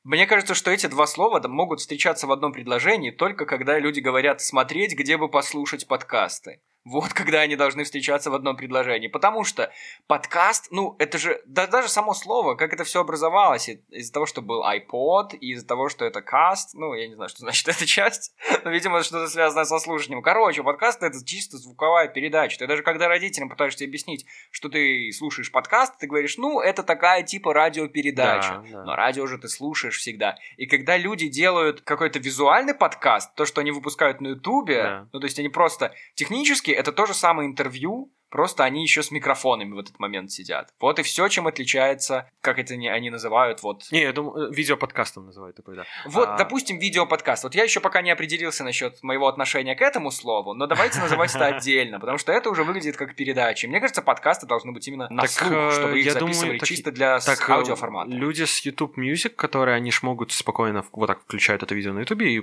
[0.08, 4.40] Мне кажется, что эти два слова могут встречаться в одном предложении только когда люди говорят
[4.40, 6.62] смотреть, где бы послушать подкасты.
[6.84, 9.08] Вот когда они должны встречаться в одном предложении.
[9.08, 9.70] Потому что
[10.06, 14.40] подкаст, ну, это же, да даже само слово, как это все образовалось, из-за того, что
[14.40, 18.32] был iPod, из-за того, что это каст, ну, я не знаю, что значит эта часть,
[18.64, 20.22] но, видимо, что-то связанное со слушанием.
[20.22, 22.58] Короче, подкаст это чисто звуковая передача.
[22.58, 27.22] Ты даже когда родителям пытаешься объяснить, что ты слушаешь подкаст, ты говоришь, ну, это такая
[27.22, 28.62] типа радиопередача.
[28.64, 28.84] Да, да.
[28.84, 30.36] Но радио же ты слушаешь всегда.
[30.56, 35.08] И когда люди делают какой-то визуальный подкаст, то, что они выпускают на Ютубе, Да.
[35.12, 39.10] ну, то есть они просто технически, это то же самое интервью, просто они еще с
[39.10, 40.68] микрофонами в этот момент сидят.
[40.80, 44.54] Вот и все, чем отличается, как это не- они называют, вот Не, я думаю, э,
[44.54, 45.84] видеоподкастом называют такой, да.
[46.04, 47.44] вот, А, допустим, видеоподкаст.
[47.44, 51.34] Вот я еще пока не определился насчет моего отношения к этому слову, но давайте называть
[51.34, 53.66] это отдельно, потому что это уже выглядит как передача.
[53.66, 56.58] Мне кажется, подкасты должны быть именно на Так, слух, э, чтобы их я записывали думаю,
[56.60, 58.10] так- чисто для Так, э, аудиоформата.
[58.10, 62.00] люди с YouTube Music, которые они ж могут спокойно вот так включают это видео на
[62.00, 62.42] YouTube и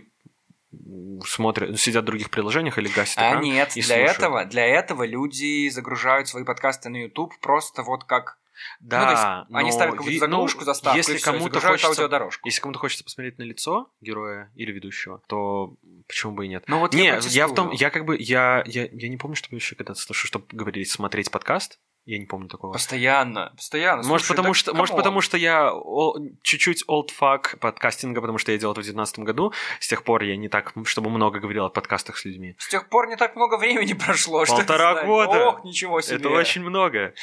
[1.25, 4.17] смотрят, сидят в других приложениях или гасят А экран нет, и для слушают.
[4.17, 8.37] этого, для этого люди загружают свои подкасты на YouTube просто вот как...
[8.79, 12.47] Да, ну, есть они но ставят какую-то ви- заглушку, ну, заставку, если кому-то хочется, аудиодорожку.
[12.47, 15.75] если кому-то хочется посмотреть на лицо героя или ведущего, то
[16.07, 16.63] почему бы и нет?
[16.67, 19.35] Ну вот Не, я, я, в том, я как бы, я, я, я не помню,
[19.35, 22.71] чтобы еще когда-то слышу, чтобы говорили смотреть подкаст, я не помню такого.
[22.73, 24.03] Постоянно, постоянно.
[24.03, 28.37] Может, Слушай, потому да что, может, потому что я о- чуть-чуть old fuck подкастинга, потому
[28.37, 29.53] что я делал это в 2019 году.
[29.79, 32.55] С тех пор я не так, чтобы много говорил о подкастах с людьми.
[32.59, 35.07] С тех пор не так много времени прошло, что Полтора знаешь.
[35.07, 35.47] года.
[35.49, 36.17] Ох, ничего себе.
[36.17, 37.13] Это очень много.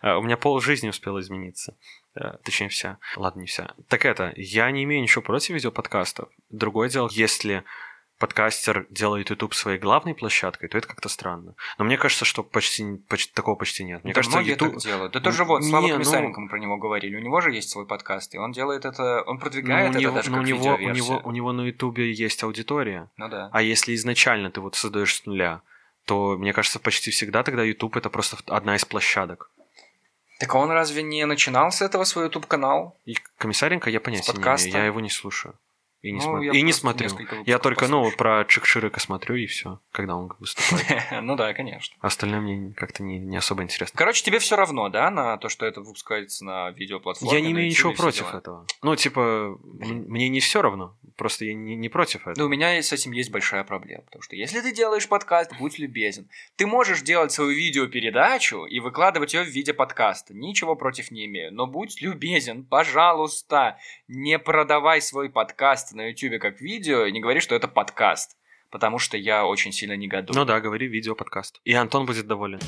[0.00, 1.76] А, У меня пол жизни успела измениться.
[2.14, 2.98] А, Точнее, вся.
[3.16, 3.74] Ладно, не вся.
[3.88, 6.28] Так это, я не имею ничего против видеоподкастов.
[6.50, 7.62] Другое дело, если
[8.18, 11.54] подкастер делает YouTube своей главной площадкой, то это как-то странно.
[11.78, 14.04] Но мне кажется, что почти, почти такого почти нет.
[14.04, 14.74] Мне да кажется, многие YouTube...
[14.74, 15.12] так делают.
[15.12, 17.16] Да тоже вот, Слава Не, ну- Комиссаренко мы про него говорили.
[17.16, 20.00] У него же есть свой подкаст, и он делает это, он Ну, продвигает у это
[20.00, 23.10] него, даже ну, как у, него, у, него, у него на Ютубе есть аудитория.
[23.16, 23.50] Ну да.
[23.52, 25.62] А если изначально ты вот создаешь с нуля,
[26.04, 29.50] то, мне кажется, почти всегда тогда YouTube это просто одна из площадок.
[30.38, 32.98] Так он разве не начинал с этого свой YouTube-канал?
[33.04, 35.54] И Комиссаренко я понятия не имею, я его не слушаю.
[36.02, 37.08] И не, Ну, смо- я и не смотрю.
[37.46, 38.18] Я только, ну, послушал.
[38.18, 41.02] про Чик Ширика смотрю, и все, когда он выступает.
[41.22, 41.96] Ну да, конечно.
[42.00, 43.96] Остальное мне как-то не, не особо интересно.
[43.96, 47.32] Короче, тебе все равно, да, на то, что это выпускается на видеоплатформе?
[47.32, 48.38] Я не имею ничего против дела?
[48.38, 48.66] этого.
[48.82, 50.96] Ну, типа, мне не все равно.
[51.16, 52.46] Просто я не, не против Ну, этого.
[52.46, 54.02] у меня с этим есть большая проблема.
[54.02, 56.28] Потому что если ты делаешь подкаст, будь любезен.
[56.56, 60.34] Ты можешь делать свою видеопередачу и выкладывать ее в виде подкаста.
[60.34, 61.52] Ничего против не имею.
[61.54, 67.40] Но будь любезен, пожалуйста, не продавай свой подкаст на YouTube как видео и не говори,
[67.40, 68.36] что это подкаст.
[68.70, 70.36] Потому что я очень сильно негодую.
[70.38, 71.60] Ну да, говори видео подкаст.
[71.64, 72.58] И Антон будет доволен.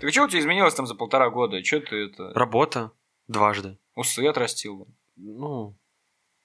[0.00, 1.62] Так что у тебя изменилось там за полтора года?
[1.62, 2.32] Че ты это...
[2.34, 2.92] Работа
[3.28, 3.78] дважды.
[3.94, 4.86] Усы отрастил?
[5.16, 5.74] Ну,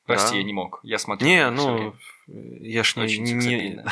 [0.06, 0.38] Прости, Да.
[0.38, 0.80] я не мог.
[0.84, 1.28] Я смотрю.
[1.28, 1.94] не, ну,
[2.28, 3.04] я ж не...
[3.04, 3.91] Очень не- не- сексапильно.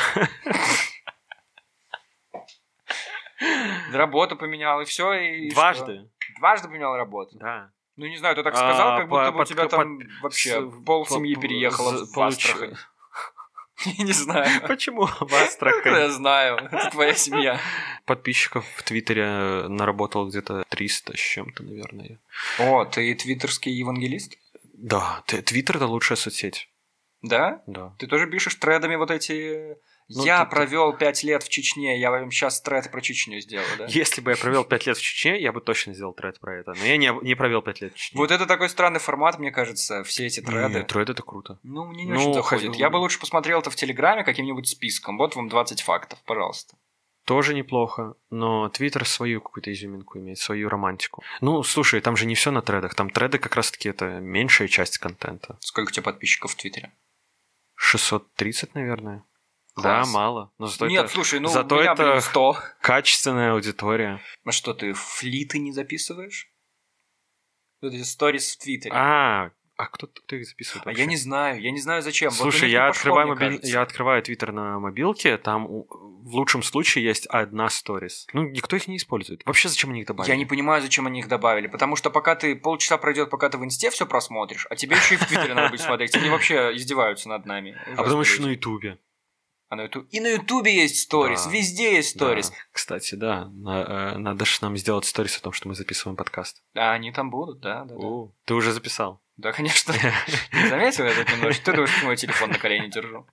[3.94, 5.14] Работу поменял, и все.
[5.14, 6.08] И Дважды.
[6.20, 6.34] что?
[6.40, 7.38] Дважды поменял работу.
[7.38, 7.72] Да.
[7.96, 10.00] Ну, не знаю, ты так А, сказал, как будто бы у под- тебя под- там
[10.22, 12.76] вообще с- пол по- семьи по- переехала за- в Астрахань.
[13.86, 14.62] Я не знаю.
[14.68, 15.94] Почему в Астрахань?
[15.94, 16.58] я знаю?
[16.58, 17.60] Это твоя семья.
[18.06, 22.20] Подписчиков в Твиттере наработал где-то 300 с чем-то, наверное.
[22.60, 24.36] О, ты твиттерский евангелист?
[24.74, 26.70] Да, Твиттер это лучшая соцсеть.
[27.22, 27.62] Да?
[27.68, 27.94] Да.
[28.00, 29.78] Ты тоже пишешь тредами вот эти...
[30.10, 33.68] Ну, я ты- провел пять лет в Чечне, я вам сейчас тред про Чечню сделаю,
[33.78, 33.86] да?
[33.88, 36.74] Если бы я провел 5 лет в Чечне, я бы точно сделал тред про это.
[36.74, 38.18] Но я не, не провел 5 лет в Чечне.
[38.18, 40.80] Вот это такой странный формат, мне кажется, все эти треды.
[40.80, 41.60] Нет, тред это круто.
[41.64, 42.76] Ну, мне не Ну, очень заходит.
[42.76, 45.18] Я бы лучше посмотрел это в Телеграме каким-нибудь списком.
[45.18, 46.76] Вот вам 20 фактов, пожалуйста.
[47.26, 51.24] тоже неплохо, но Твиттер свою какую-то изюминку имеет, свою романтику.
[51.42, 54.98] Ну, слушай, там же не все на тредах, там треды как раз-таки это меньшая часть
[54.98, 55.56] контента.
[55.60, 56.92] Сколько у тебя подписчиков в Твиттере?
[57.76, 59.24] 630, наверное.
[59.76, 60.08] Класс.
[60.08, 60.52] Да, мало.
[60.58, 62.58] Но зато Нет, это слушай, ну зато меня, это- блин, 100.
[62.82, 64.20] качественная аудитория.
[64.46, 66.52] А что, ты флиты не записываешь?
[67.82, 68.92] Вот эти сторис в Твиттере.
[68.94, 71.04] А, а кто, кто их записывает А вообще?
[71.04, 72.30] я не знаю, я не знаю зачем.
[72.32, 73.72] Вот Слушай, них я пошло, открываю, мобиль- кажется.
[73.72, 78.28] я открываю Твиттер на мобилке, там в лучшем случае есть одна сторис.
[78.34, 79.46] Ну, никто их не использует.
[79.46, 80.32] Вообще, зачем они их добавили?
[80.32, 81.68] Я не понимаю, зачем они их добавили.
[81.68, 85.16] Потому что пока ты полчаса пройдет, пока ты в инсте все просмотришь, а тебе еще
[85.16, 86.14] и в Твиттере надо будет смотреть.
[86.18, 87.78] Они вообще издеваются над нами.
[87.96, 88.42] А что люди.
[88.42, 89.00] на Ютубе.
[89.70, 91.52] А на Ютубе- И на Ютубе есть сторис, Да.
[91.52, 92.50] везде есть сторис.
[92.50, 92.56] Да.
[92.72, 93.46] Кстати, да.
[93.46, 96.64] на- э, надо же нам сделать сторис о том, что мы записываем подкаст.
[96.76, 98.02] А они там будут, да, да, да.
[98.04, 99.22] О, ты уже записал.
[99.38, 99.94] Да, конечно.
[100.70, 101.64] Заметил я тут немножко?
[101.66, 103.28] Ты думаешь, что мой телефон на колени держу?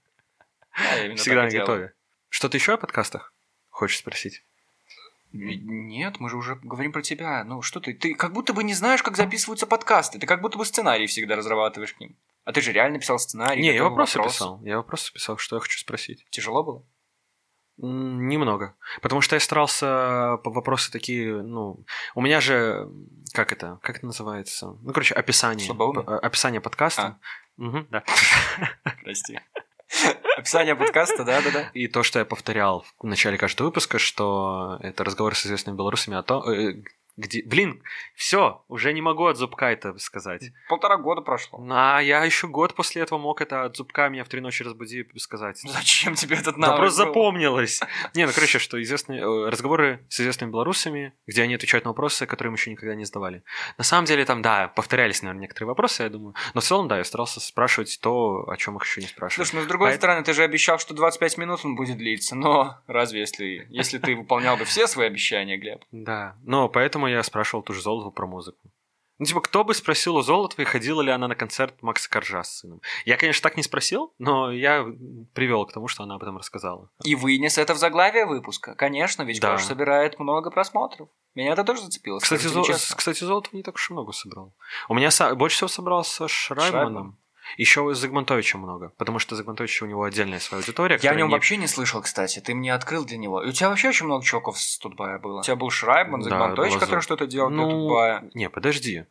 [0.76, 1.94] Да, Всегда на готове.
[2.28, 3.32] Что-то еще о подкастах?
[3.70, 4.44] Хочешь спросить?
[5.32, 7.44] Нет, мы же уже говорим про тебя.
[7.44, 7.92] Ну что ты?
[7.94, 10.18] Ты как будто бы не знаешь, как записываются подкасты.
[10.18, 12.16] Ты как будто бы сценарий всегда разрабатываешь к ним.
[12.44, 13.60] А ты же реально писал сценарий.
[13.60, 14.36] не, я вопросы вопросы.
[14.38, 14.60] писал.
[14.64, 16.26] Я вопросы писал, что я хочу спросить.
[16.30, 16.84] Тяжело было?
[17.78, 18.74] Немного.
[19.02, 21.84] Потому что я старался по вопросы такие, ну,
[22.14, 22.88] у меня же,
[23.34, 24.68] как это, как это называется?
[24.80, 25.66] Ну, короче, описание.
[25.66, 26.04] Слабоумие?
[26.04, 27.18] П- описание подкаста.
[27.58, 28.02] Мгм, да.
[29.02, 29.38] Прости.
[30.36, 31.70] Описание подкаста, да-да-да.
[31.74, 36.16] И то, что я повторял в начале каждого выпуска, что это разговор с известными белорусами
[36.16, 36.82] о том, э,
[37.16, 37.42] где...
[37.44, 37.82] Блин,
[38.14, 40.50] все, уже не могу от зубка это сказать.
[40.68, 41.64] Полтора года прошло.
[41.70, 45.06] А я еще год после этого мог это от зубка меня в три ночи разбуди
[45.16, 45.58] сказать.
[45.62, 47.08] Зачем тебе этот Да навык просто был?
[47.14, 47.80] запомнилось.
[48.14, 52.26] Не, ну короче, что известные э, разговоры с известными белорусами, где они отвечают на вопросы,
[52.26, 53.42] которые мы еще никогда не задавали.
[53.78, 56.34] На самом деле там, да, повторялись, наверное, некоторые вопросы, я думаю.
[56.54, 59.46] Но в целом, да, я старался спрашивать то, о чем их еще не спрашивали.
[59.46, 62.34] Слушай, ну с другой стороны, ты же обещал, что 25 минут он будет длиться.
[62.36, 65.82] Но разве если, если ты выполнял бы все свои обещания, Глеб?
[65.92, 68.58] Да, но поэтому я спрашивал ту же Золотову про музыку.
[69.18, 72.58] Ну, типа, кто бы спросил у Золотовой, ходила ли она на концерт Макса Коржа с
[72.58, 72.82] сыном?
[73.06, 74.84] Я, конечно, так не спросил, но я
[75.32, 76.90] привел к тому, что она об этом рассказала.
[77.02, 78.74] И вынес это в заглавие выпуска.
[78.74, 79.52] Конечно, ведь Да.
[79.52, 81.08] Гош собирает много просмотров.
[81.34, 82.18] Меня это тоже зацепило.
[82.18, 82.96] Кстати, честно.
[82.96, 84.54] кстати, Золотов не так уж и много собрал.
[84.88, 86.70] У меня са- больше всего собрал со Шрайбманом.
[86.70, 87.18] Шрайбман.
[87.56, 90.98] Еще с Загмантовичем много, потому что Загмантович у него отдельная своя аудитория.
[91.02, 92.40] Я о нем не- вообще не слышал, кстати.
[92.40, 93.42] Ты мне открыл для него.
[93.42, 95.40] И у тебя вообще очень много чуваков с Тутбая было.
[95.40, 98.30] У тебя был Шрайбман, Да, Загмантович, было который что-то делал для Ну, Тутбая.
[98.34, 99.04] Не, подожди.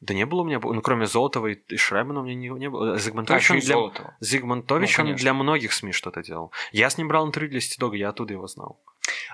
[0.00, 2.68] Да не было у меня, ну, кроме Золотова и и Шрайбмана у меня не, не
[2.68, 2.94] было.
[2.94, 3.74] А, Зигмантович, еще он для...
[3.74, 4.16] Золотого.
[4.20, 6.52] Зигмантович, Ну, он для многих СМИ что-то делал.
[6.72, 8.82] Я с ним брал интервью для Стидога, я оттуда его знал.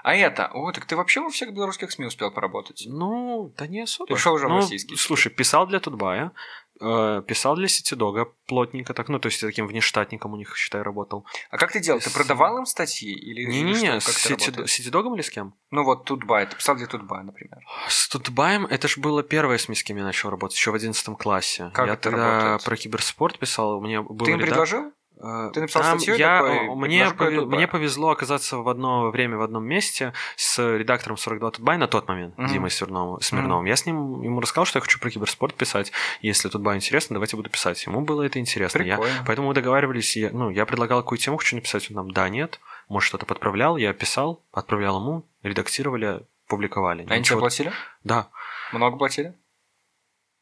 [0.02, 2.84] А это, о, так ты вообще во всех белорусских СМИ успел поработать?
[2.88, 4.08] Ну, да не особо.
[4.08, 4.96] Перешел уже в ну, российский.
[4.96, 6.32] Слушай, писал для Тутбая,
[6.80, 11.26] э, писал для Ситидога плотненько так, ну, то есть таким внештатником у них, считай, работал.
[11.50, 12.00] А как ты делал?
[12.00, 13.12] Ты продавал им статьи?
[13.12, 14.66] Или, Не-не-не, с Сити-?
[14.66, 15.54] Ситидогом или с кем?
[15.70, 17.58] Ну вот Тутбай, ты писал для Тутбая, например.
[17.88, 21.16] С Тутбаем это же было первое СМИ, с кем я начал работать, еще в 11
[21.18, 21.70] классе.
[21.74, 22.64] Как я это тогда работает?
[22.64, 24.92] про киберспорт писал, у меня был ты им редак- предложил?
[25.22, 27.56] Э, Ты написал там статью я, такой, мне, предложи про пове- Тутбая.
[27.58, 32.08] мне повезло оказаться в одно время в одном месте с редактором 42 Тутбай на тот
[32.08, 32.48] момент, Мгм.
[32.48, 33.20] Димой Смирновым.
[33.20, 33.66] Смирновым.
[33.66, 35.92] Я с ним ему рассказал, что я хочу про киберспорт писать.
[36.22, 37.84] Если Тутбай интересно, давайте буду писать.
[37.86, 38.82] Ему было это интересно.
[38.82, 42.28] Я- поэтому мы договаривались, я, ну, я предлагал какую тему хочу написать, он нам да,
[42.28, 47.06] нет, может что-то подправлял, я писал, отправлял ему, редактировали, публиковали.
[47.08, 47.72] А они тебе платили?
[48.04, 48.28] Да.
[48.72, 49.34] Много платили?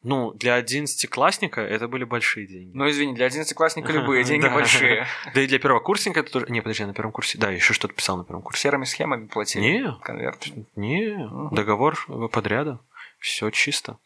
[0.01, 2.71] Ну, для 11-классника это были большие деньги.
[2.73, 5.05] Ну, извини, для 11-классника любые деньги большие.
[5.33, 6.45] Да и для первокурсника это тоже...
[6.49, 7.37] Не, подожди, на первом курсе...
[7.37, 8.61] Да, еще что-то писал на первом курсе.
[8.61, 9.61] Серыми схемами платили.
[9.61, 10.47] Не, Конверт.
[10.75, 11.17] не,
[11.51, 11.97] договор
[12.31, 12.79] подряда.
[13.19, 13.97] Все чисто.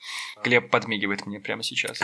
[0.43, 1.99] Глеб подмигивает мне прямо сейчас.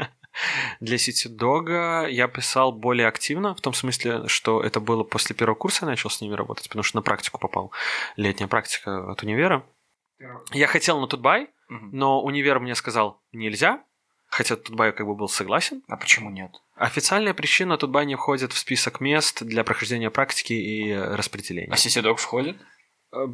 [0.80, 5.86] Для Ситидога я писал более активно, в том смысле, что это было после первого курса,
[5.86, 7.72] я начал с ними работать, потому что на практику попал.
[8.16, 9.64] Летняя практика от универа.
[10.52, 13.84] Я хотел на Tut.by, Но универ мне сказал нельзя,
[14.26, 15.82] хотя Tut.by как бы был согласен.
[15.88, 16.50] А почему нет?
[16.76, 21.72] Официальная причина Tut.by не входит в список мест для прохождения практики и э, распределения.
[21.72, 22.56] А CityDog входит?
[23.12, 23.26] Э,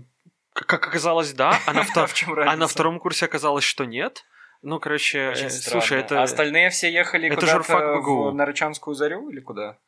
[0.53, 4.25] Как оказалось, да, а на, втор- а на втором курсе оказалось, что нет.
[4.63, 5.81] Ну, короче, Очень э, странно.
[5.83, 6.21] слушай, это...
[6.21, 8.31] А остальные все ехали это куда-то журфак МГУ.
[8.31, 9.79] в Нарочанскую зарю или куда?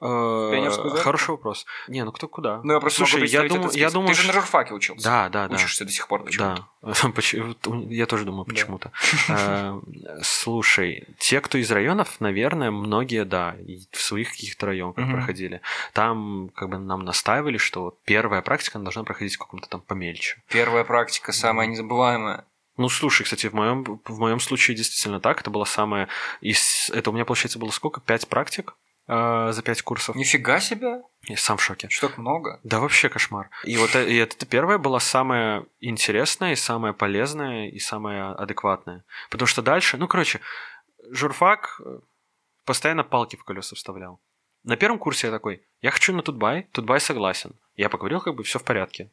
[0.00, 0.90] Э, пионерскую?
[0.96, 1.66] Хороший вопрос.
[1.88, 2.60] Не, ну кто куда?
[2.62, 4.74] Ну, я просто могу Слушай, я представить думаю, этот я думаю, Ты же на журфаке
[4.74, 5.04] учился.
[5.04, 5.54] Да, да, да.
[5.54, 6.66] Учишься до сих пор почему-то.
[6.82, 6.92] Да,
[7.88, 8.92] я тоже думаю, почему-то.
[9.28, 9.80] Э,
[10.22, 13.56] Слушай, те, кто из районов, наверное, многие, да,
[13.90, 15.60] в своих каких-то районах проходили.
[15.92, 20.42] Там как бы нам настаивали, что первая практика должна проходить в каком-то там помельче.
[20.48, 22.44] Первая практика самая незабываемая.
[22.76, 25.40] Ну, слушай, кстати, в моем, в моем случае действительно так.
[25.40, 26.08] Это была самая...
[26.42, 26.90] Из...
[26.90, 28.00] Это у меня, получается, было сколько?
[28.00, 28.74] Пять практик?
[29.08, 30.16] Э, за пять курсов.
[30.16, 31.02] Нифига себе.
[31.28, 31.88] Я сам в шоке.
[31.88, 32.60] Что так много?
[32.64, 33.50] Да вообще кошмар.
[33.64, 39.04] И вот э- и это первое было самое интересное, и самое полезное, и самое адекватное.
[39.30, 40.40] Потому что дальше, ну, короче,
[41.10, 41.98] журфак э,
[42.64, 44.20] постоянно палки в колеса вставлял.
[44.64, 47.54] На первом курсе я такой, я хочу на Тутбай, Тутбай согласен.
[47.76, 49.10] Я поговорил, как бы все в порядке.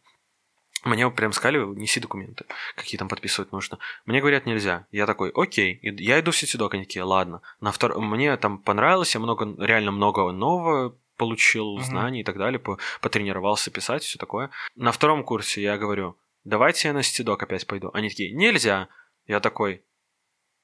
[0.84, 3.80] Мне прям сказали, неси документы, какие там подписывать нужно.
[4.06, 4.86] Мне говорят, нельзя.
[4.92, 5.74] Я такой, окей.
[5.82, 7.42] И Я иду в сетидок, они такие, ладно.
[7.62, 8.00] На втор...
[8.00, 11.84] Мне там понравилось, я много, реально много нового получил Мгм.
[11.84, 14.50] знаний и так далее, по- потренировался писать, все такое.
[14.76, 17.90] На втором курсе я говорю, давайте я на сетидок опять пойду.
[17.94, 18.90] Они такие, нельзя.
[19.28, 19.84] Я такой,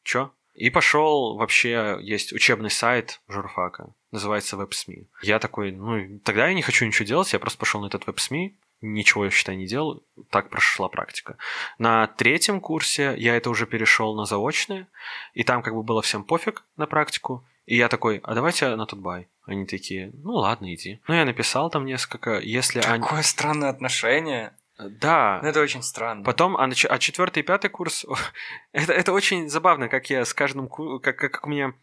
[0.04, 0.32] чё?
[0.56, 5.08] И пошел, вообще есть учебный сайт журфака, называется WebSME.
[5.22, 8.56] Я такой, ну, тогда я не хочу ничего делать, я просто пошел на этот WebSME,
[8.82, 11.38] ничего, я считай, не делал, так прошла практика.
[11.78, 14.88] На третьем курсе я это уже перешел на заочное,
[15.34, 18.86] и там как бы было всем пофиг на практику, и я такой, а давайте на
[18.86, 19.28] Тутбай.
[19.46, 21.00] Они такие, ну ладно, иди.
[21.08, 23.02] Ну, я написал там несколько, если они...
[23.02, 24.54] Какое странное отношение.
[24.78, 26.24] Да, Ну, это очень странно.
[26.24, 28.06] Потом, а, а четвертый и пятый курс,
[28.72, 31.74] это, это очень забавно, как я с каждым, ку- как, как у меня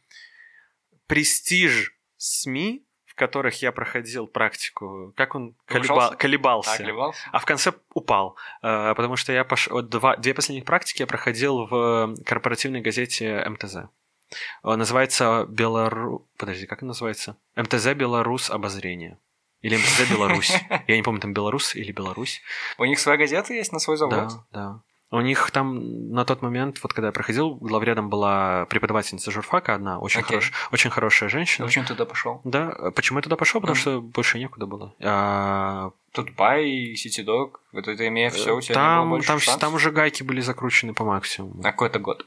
[1.06, 2.85] престиж СМИ,
[3.16, 6.76] которых я проходил практику, как он колеба- колебался.
[6.76, 7.20] Так, ливался?
[7.32, 9.82] А в конце упал, э, потому что я пошел...
[9.82, 13.76] Два, две последних практики я проходил в корпоративной газете МТЗ.
[13.76, 16.28] Э, Называется Белару...
[16.36, 17.36] Подожди, как она называется?
[17.56, 19.18] МТЗ Беларус обозрение.
[19.62, 20.52] Или МТЗ Беларусь.
[20.86, 22.42] Я не помню, там Беларусь или Беларусь.
[22.78, 24.28] У них своя газета есть на свой завод?
[24.28, 24.80] Да, да.
[25.16, 29.98] У них там на тот момент, вот когда я проходил, главредом была преподавательница журфака одна,
[29.98, 30.36] очень, Окей.
[30.40, 31.66] хорош, очень хорошая Ты женщина.
[31.66, 32.42] почему туда пошел?
[32.44, 33.62] Да, а почему я туда пошел?
[33.62, 33.80] Потому Мгм.
[33.80, 34.94] что больше некуда было.
[35.02, 39.38] А, Тут Бай, Ситидок, вот это имея все, у тебя не было там, больше там,
[39.40, 39.60] шансов?
[39.60, 41.60] там уже гайки были закручены по максимуму.
[41.60, 42.26] А какой это год?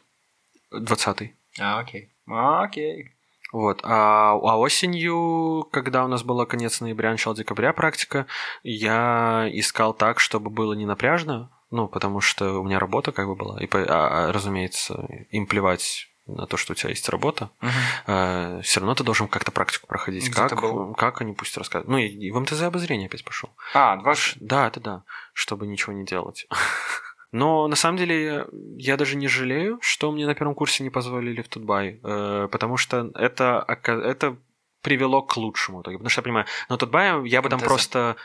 [0.74, 1.36] 20-й.
[1.60, 2.10] А, окей.
[2.28, 3.12] А, окей.
[3.52, 3.82] Вот.
[3.84, 8.26] А, а осенью, когда у нас было конец ноября, начало декабря практика,
[8.64, 13.36] я искал так, чтобы было не напряжно, ну, потому что у меня работа как бы
[13.36, 17.50] была, и, а, а, разумеется, им плевать на то, что у тебя есть работа,
[18.06, 20.26] все равно ты должен как-то практику проходить.
[20.26, 20.94] Где Как, был?
[20.94, 21.90] как они пусть рассказывают.
[21.90, 23.50] Ну, и, и в МТЗ обозрение опять пошел.
[23.74, 24.14] А, два...
[24.40, 25.04] Да, это да,
[25.34, 26.48] чтобы ничего не делать.
[27.32, 28.48] Но на самом деле
[28.78, 32.78] я даже не жалею, что мне на первом курсе не позволили в Тутбай, э, потому
[32.78, 34.38] что это, это
[34.82, 35.84] привело к лучшему.
[35.84, 37.68] Потому что я понимаю, на Тутбай я бы там МТЗ.
[37.68, 38.16] просто...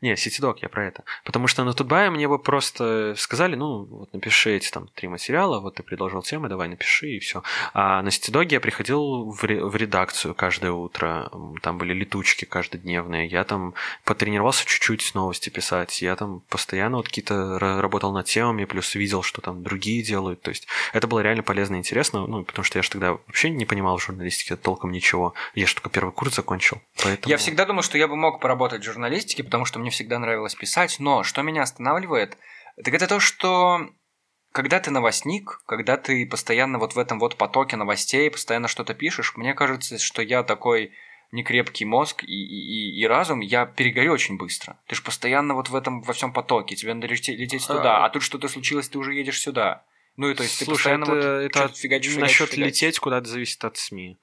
[0.00, 1.04] Не, Ситидок, я про это.
[1.24, 5.60] Потому что на Тутбае мне бы просто сказали, ну, вот напиши эти там три материала,
[5.60, 7.42] вот ты предложил темы, давай напиши, и все.
[7.74, 11.30] А на Ситидоге я приходил в, ре- в редакцию каждое утро,
[11.62, 13.74] там были летучки каждодневные, я там
[14.04, 19.22] потренировался чуть-чуть новости писать, я там постоянно вот какие-то ра- работал над темами, плюс видел,
[19.22, 22.78] что там другие делают, то есть это было реально полезно и интересно, ну, потому что
[22.78, 26.34] я же тогда вообще не понимал в журналистике толком ничего, я же только первый курс
[26.36, 27.30] закончил, поэтому...
[27.30, 30.54] Я всегда думал, что я бы мог поработать в журналистике, потому что мне всегда нравилось
[30.54, 32.36] писать, но что меня останавливает,
[32.82, 33.88] так это то, что
[34.52, 39.36] когда ты новостник, когда ты постоянно вот в этом вот потоке новостей, постоянно что-то пишешь,
[39.36, 40.92] мне кажется, что я такой
[41.32, 42.30] некрепкий мозг и, и,
[42.96, 44.80] и- и разум, я перегорю очень быстро.
[44.88, 48.06] Ты же постоянно вот в этом во всем потоке, тебе надо лететь, лететь туда, А.
[48.06, 49.84] а тут что-то случилось, ты уже едешь сюда.
[50.16, 52.66] Ну и то есть ты Слушай, постоянно это, вот это фигачишь, фигачишь, насчет фигачишь.
[52.66, 54.18] лететь куда-то зависит от СМИ.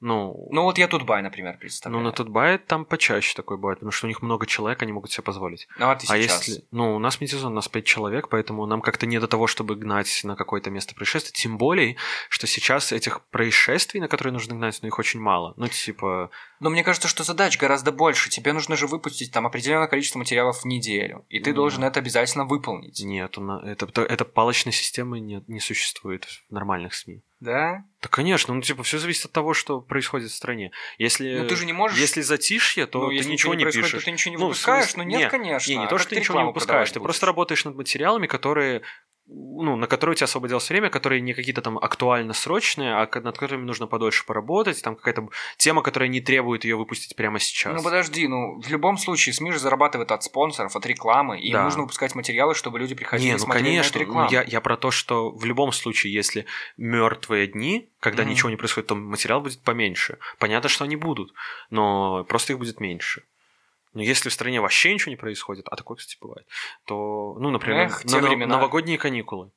[0.00, 2.02] Ну, Ну вот я тут бай, например, ну, представляю.
[2.02, 5.22] на Тутбае там почаще такое бывает, потому что у них много человек, они могут себе
[5.22, 5.68] позволить.
[5.78, 6.48] Ну, а ты А сейчас.
[6.48, 6.64] если...
[6.70, 9.76] Ну, у нас медиазон, у нас пять человек, поэтому нам как-то не до того, чтобы
[9.76, 11.32] гнать на какое-то место происшествия.
[11.32, 11.96] Тем более,
[12.28, 15.52] что сейчас этих происшествий, на которые нужно гнать, ну, их очень мало.
[15.56, 16.30] Ну, типа...
[16.60, 18.30] Но мне кажется, что задач гораздо больше.
[18.30, 21.24] Тебе нужно же выпустить там определенное количество материалов в неделю.
[21.28, 21.56] И ты Ну.
[21.56, 23.00] должен это обязательно выполнить.
[23.04, 27.22] Нет, это, это палочной системы не, не существует в нормальных СМИ.
[27.40, 27.84] Да?
[28.02, 30.72] Да, конечно, ну, типа, все зависит от того, что происходит в стране.
[30.98, 31.98] Если, Ну ты же не можешь...
[31.98, 33.90] если затишье, то ну, ты если ничего не пишешь.
[33.90, 34.84] то ты ничего не Ну, выпускаешь?
[34.90, 35.70] смысле- Ну нет, не, конечно.
[35.70, 37.04] Не, не А то, как что ты ничего не выпускаешь, ты будешь?
[37.06, 38.82] просто работаешь над материалами, которые
[39.32, 43.38] ну, на которые у тебя освободилось время, которые не какие-то там актуально срочные, а над
[43.38, 47.74] которыми нужно подольше поработать, там какая-то тема, которая не требует ее выпустить прямо сейчас.
[47.76, 51.62] Ну подожди, ну в любом случае СМИ же зарабатывает от спонсоров, от рекламы, и Да.
[51.64, 54.30] нужно выпускать материалы, чтобы люди приходили не, ну смотрели на конечно, эту ну, рекламу.
[54.30, 58.32] я, я про то, что в любом случае, если мертвые дни, когда Мгм.
[58.32, 60.18] ничего не происходит, то материал будет поменьше.
[60.38, 61.32] Понятно, что они будут,
[61.70, 63.22] но просто их будет меньше.
[63.92, 66.46] Но если в стране вообще ничего не происходит, а такое, кстати, бывает,
[66.86, 68.56] то, ну, например, Эх, на- времена.
[68.56, 69.50] новогодние каникулы.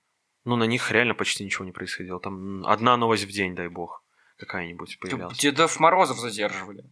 [0.45, 2.19] Ну, на них реально почти ничего не происходило.
[2.19, 4.03] Там одна новость в день, дай бог,
[4.37, 5.37] какая-нибудь появлялась.
[5.37, 6.83] Дедов Морозов задерживали.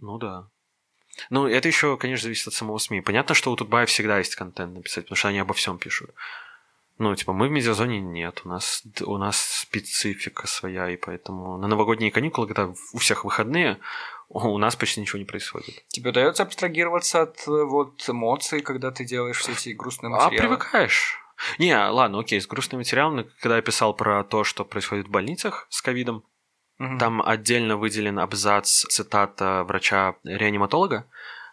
[0.00, 0.48] Ну да.
[1.30, 3.00] Ну, это еще, конечно, зависит от самого СМИ.
[3.02, 6.10] Понятно, что у Тутбая всегда есть контент написать, потому что они обо всем пишут.
[6.98, 11.68] Ну, типа, мы в медиазоне нет, у нас, у нас специфика своя, и поэтому на
[11.68, 13.78] новогодние каникулы, когда у всех выходные,
[14.28, 15.84] у нас почти ничего не происходит.
[15.88, 20.36] Тебе удается абстрагироваться от э, вот эмоций, когда ты делаешь все эти грустные материалы?
[20.36, 21.18] А привыкаешь.
[21.58, 25.66] Не, ладно, окей, с грустными материалами, когда я писал про то, что происходит в больницах
[25.70, 26.24] с ковидом,
[26.78, 26.98] угу.
[26.98, 31.06] там отдельно выделен абзац цитата врача-реаниматолога,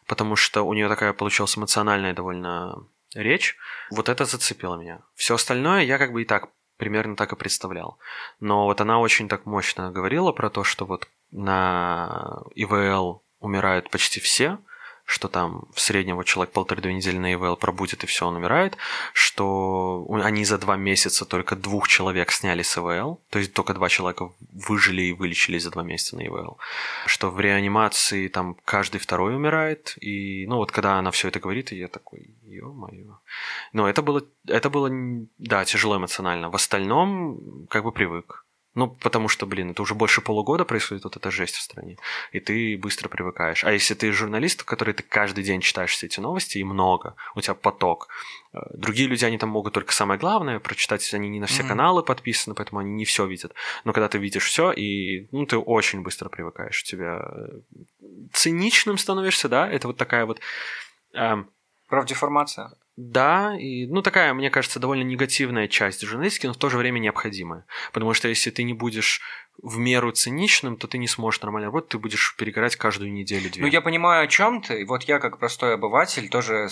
[0.08, 3.58] потому что у нее такая получилась эмоциональная довольно речь.
[3.92, 5.02] Вот это зацепило меня.
[5.14, 8.00] Все остальное я как бы и так примерно так и представлял.
[8.40, 14.20] Но вот она очень так мощно говорила про то, что вот на ИВЛ умирают почти
[14.20, 14.58] все,
[15.06, 18.78] что там в среднем вот человек полторы-две недели на ИВЛ пробудет и все, он умирает,
[19.14, 23.88] что они за два месяца только двух человек сняли с ИВЛ, то есть только два
[23.90, 26.58] человека выжили и вылечились за два месяца на ИВЛ,
[27.06, 31.72] что в реанимации там каждый второй умирает, и ну вот когда она все это говорит,
[31.72, 33.20] и я такой, ё-моё.
[33.74, 34.90] Но это было, это было,
[35.38, 36.50] да, тяжело эмоционально.
[36.50, 38.45] В остальном как бы привык.
[38.76, 41.98] Ну, потому что, блин, это уже больше полугода происходит вот эта жесть в стране,
[42.34, 43.64] и ты быстро привыкаешь.
[43.64, 47.42] А если ты журналист, который ты каждый день читаешь все эти новости, и много, у
[47.42, 48.10] тебя поток.
[48.54, 51.68] Э, другие люди, они там могут только самое главное прочитать, они не на все mm-hmm.
[51.68, 53.54] каналы подписаны, поэтому они не все видят.
[53.86, 57.48] Но когда ты видишь все, и ну, ты очень быстро привыкаешь, у тебя э,
[58.34, 60.42] циничным становишься, да, это вот такая вот...
[61.14, 61.50] Эм,
[61.88, 62.74] Правдеформация.
[62.98, 67.00] Да, и, ну, такая, мне кажется, довольно негативная часть журналистики, но в то же время
[67.00, 67.66] необходимая.
[67.92, 69.22] Потому что если ты не будешь
[69.62, 73.62] в меру циничным, то ты не сможешь нормально работать, ты будешь перегорать каждую неделю-две.
[73.62, 74.86] Ну, я понимаю, о чем ты.
[74.86, 76.70] Вот я, как простой обыватель, тоже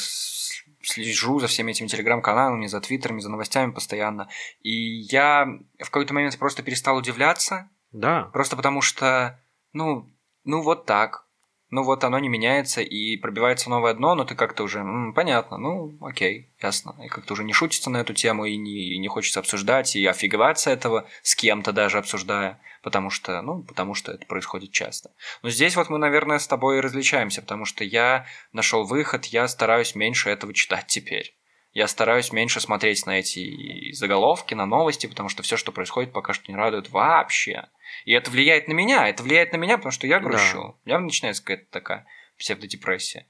[0.81, 4.29] слежу за всеми этими телеграм-каналами, за твиттерами, за новостями постоянно.
[4.61, 5.45] И я
[5.79, 7.69] в какой-то момент просто перестал удивляться.
[7.91, 8.29] Да.
[8.33, 9.41] Просто потому что,
[9.73, 10.09] ну,
[10.45, 11.25] ну вот так
[11.73, 15.57] ну вот оно не меняется, и пробивается новое дно, но ты как-то уже, м, понятно,
[15.57, 16.95] ну окей, ясно.
[17.03, 20.05] И как-то уже не шутится на эту тему, и не, и не хочется обсуждать, и
[20.05, 25.11] офигеваться этого, с кем-то даже обсуждая, потому что, ну, потому что это происходит часто.
[25.41, 29.95] Но здесь вот мы, наверное, с тобой различаемся, потому что я нашел выход, я стараюсь
[29.95, 31.35] меньше этого читать теперь.
[31.73, 36.31] Я стараюсь меньше смотреть на эти заголовки, на новости, потому что все, что происходит, пока
[36.31, 37.67] что не радует вообще.
[38.05, 40.61] И это влияет на меня, это влияет на меня, потому что я грущу.
[40.61, 40.67] Да.
[40.69, 42.05] У меня начинается какая-то такая
[42.37, 43.27] псевдодепрессия.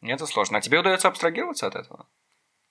[0.00, 0.56] И это сложно.
[0.58, 2.08] А тебе удается абстрагироваться от этого?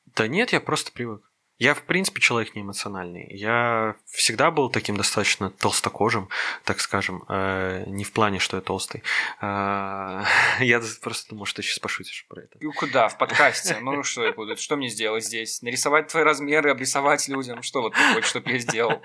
[0.05, 1.30] Да нет, я просто привык.
[1.61, 3.27] Я, в принципе, человек не эмоциональный.
[3.29, 6.27] Я всегда был таким достаточно толстокожим,
[6.63, 7.23] так скажем.
[7.29, 9.03] Э, не в плане, что я толстый.
[9.41, 10.23] Э,
[10.59, 12.57] я просто думал, что ты сейчас пошутишь про это.
[12.57, 13.09] И куда?
[13.09, 13.77] В подкасте?
[13.79, 14.57] Ну, что я буду?
[14.57, 15.61] Что мне сделать здесь?
[15.61, 17.61] Нарисовать твои размеры, обрисовать людям?
[17.61, 18.99] Что вот ты хочешь, чтобы я сделал?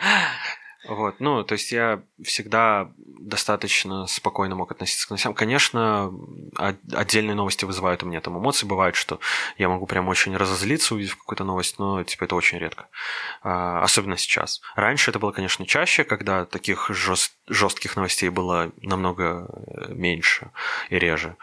[0.89, 5.35] Вот, ну, то есть я всегда достаточно спокойно мог относиться к новостям.
[5.35, 6.13] Конечно,
[6.57, 8.67] отдельные новости вызывают у меня там эмоции.
[8.67, 9.19] Бывает, что
[9.59, 12.89] я могу прям очень разозлиться, увидев какую-то новость, но, типа, это очень редко.
[13.43, 14.61] А, особенно сейчас.
[14.77, 17.37] Раньше это было, конечно, чаще, когда таких жест...
[17.49, 20.51] жестких новостей было намного э, меньше
[20.91, 21.37] и реже.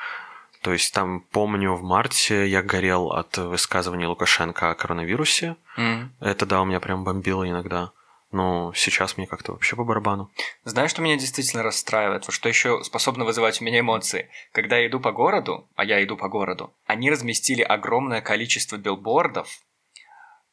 [0.62, 5.58] То есть там, помню, в марте я горел от высказывания Лукашенко о коронавирусе.
[5.78, 6.08] Mm.
[6.22, 7.92] Это, да, у меня прям бомбило иногда.
[8.34, 10.32] Но сейчас мне как-то вообще по барабану.
[10.66, 12.26] Знаешь, что меня действительно расстраивает?
[12.26, 14.30] Вот что еще способно вызывать у меня эмоции?
[14.52, 19.48] Когда я иду по городу, а я иду по городу, они разместили огромное количество билбордов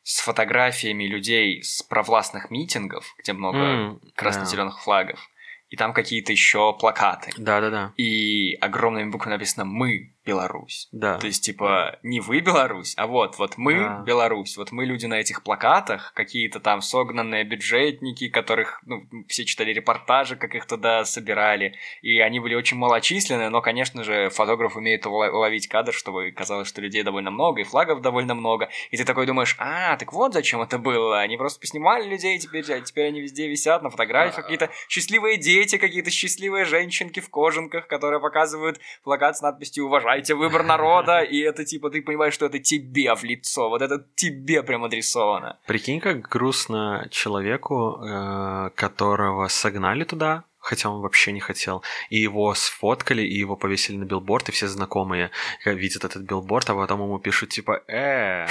[0.03, 4.85] с фотографиями людей с провластных митингов, где много mm, красно-зеленых yeah.
[4.85, 5.31] флагов,
[5.71, 7.33] и там какие-то еще плакаты.
[7.39, 7.95] Да-да-да.
[7.97, 10.89] И огромными буквами написано «Мы Беларусь».
[10.93, 11.19] Да.
[11.19, 14.03] То есть, типа, не вы Беларусь, а вот, вот мы да.
[14.07, 14.57] Беларусь.
[14.57, 20.37] Вот мы люди на этих плакатах, какие-то там согнанные бюджетники, которых, ну, все читали репортажи,
[20.37, 21.75] как их туда собирали.
[22.03, 26.81] И они были очень малочисленные, но, конечно же, фотограф умеет уловить кадр, чтобы казалось, что
[26.81, 28.69] людей довольно много, и флагов довольно много.
[28.91, 31.21] И ты такой думаешь, а, так вот зачем это было.
[31.21, 35.79] Они просто поснимали людей, теперь, а теперь они везде висят на фотографиях, какие-то счастливые дети,
[35.79, 41.39] какие-то счастливые женщинки в кожанках, которые показывают плакат с надписью «Уважай выбираете выбор народа, и
[41.41, 45.59] это типа ты понимаешь, что это тебе в лицо, вот это тебе прям адресовано.
[45.67, 51.83] Прикинь, как грустно человеку, э, которого согнали туда, хотя он вообще не хотел.
[52.11, 55.31] И его сфоткали, и его повесили на билборд, и все знакомые
[55.65, 58.47] видят этот билборд, а потом ему пишут типа «э».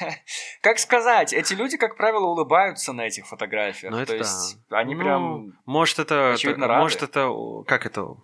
[0.62, 3.92] Как сказать, эти люди, как правило, улыбаются на этих фотографиях.
[3.92, 6.36] Ну, это То есть они ну, прям Может, это...
[6.56, 7.30] Может, это...
[7.66, 8.16] Как это?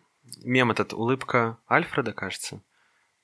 [0.45, 2.63] Мем этот улыбка Альфреда, кажется.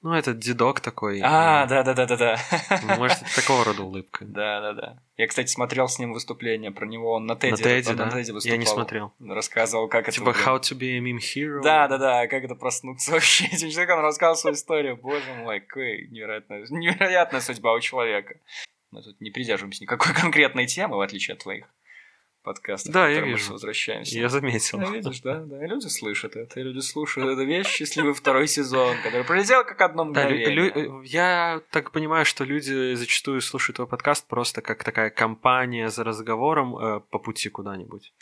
[0.02, 1.20] Ну, этот дедок такой.
[1.24, 2.38] А, да-да-да-да-да.
[2.82, 4.24] Ну, может, это такого рода улыбка.
[4.28, 5.02] Да-да-да.
[5.16, 7.12] Я, кстати, смотрел с ним выступление про него.
[7.12, 8.06] Он на Теди, на Теди, да?
[8.06, 8.54] на Теди выступал.
[8.54, 9.14] Я не смотрел.
[9.18, 10.38] Рассказывал, как типа это...
[10.38, 11.60] Типа How to be a meme hero.
[11.62, 13.46] Да-да-да, как это проснуться вообще.
[13.52, 14.96] Этим человеком он рассказывал свою историю.
[14.96, 18.36] Боже мой, какая невероятная, невероятная судьба у человека.
[18.92, 21.66] Мы тут не придерживаемся никакой конкретной темы, в отличие от твоих
[22.46, 22.92] подкастов.
[22.94, 23.52] Да, я которым мы вижу.
[23.52, 24.18] возвращаемся.
[24.18, 24.78] Я заметил.
[24.78, 28.46] Да, видишь, да, да, и люди слышат это, и люди слушают эту вещь «Счастливый второй
[28.48, 31.02] сезон», который пролетел как одно Да, лю- мгновение.
[31.04, 36.76] я так понимаю, что люди зачастую слушают твой подкаст просто как такая компания за разговором
[36.78, 38.12] э, по пути куда-нибудь.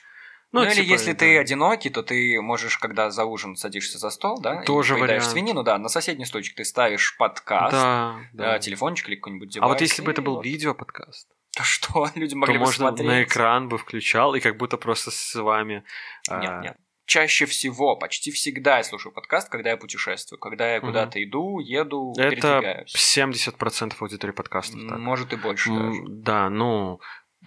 [0.53, 1.19] Ну, или типа, если да.
[1.19, 5.23] ты одинокий, то ты можешь, когда за ужин садишься за стол, да, Тоже и поедаешь
[5.25, 5.33] вариант.
[5.33, 8.59] свинину, да, на соседний стульчик ты ставишь подкаст, Да, да, да.
[8.61, 9.73] телефончик или какой-нибудь А девайс.
[9.73, 10.45] вот если бы это был вот.
[10.45, 11.27] видео-подкаст,
[11.57, 13.07] То что, люди то могли бы можно смотреть.
[13.09, 15.85] на экран бы включал, и как будто просто с вами...
[16.29, 16.77] а, Нет, нет.
[17.07, 22.15] Чаще всего, почти всегда я слушаю подкаст, когда я путешествую, когда я куда-то иду, еду,
[22.17, 22.95] Это передвигаюсь.
[23.19, 24.99] 70% аудитории подкастов так.
[24.99, 26.03] Может и больше М, даже.
[26.09, 27.01] Да, ну,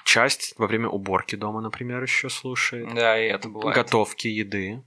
[0.05, 2.93] часть во время уборки дома, например, еще слушает.
[2.93, 3.75] Да, и это бывает.
[3.75, 4.83] Готовки еды.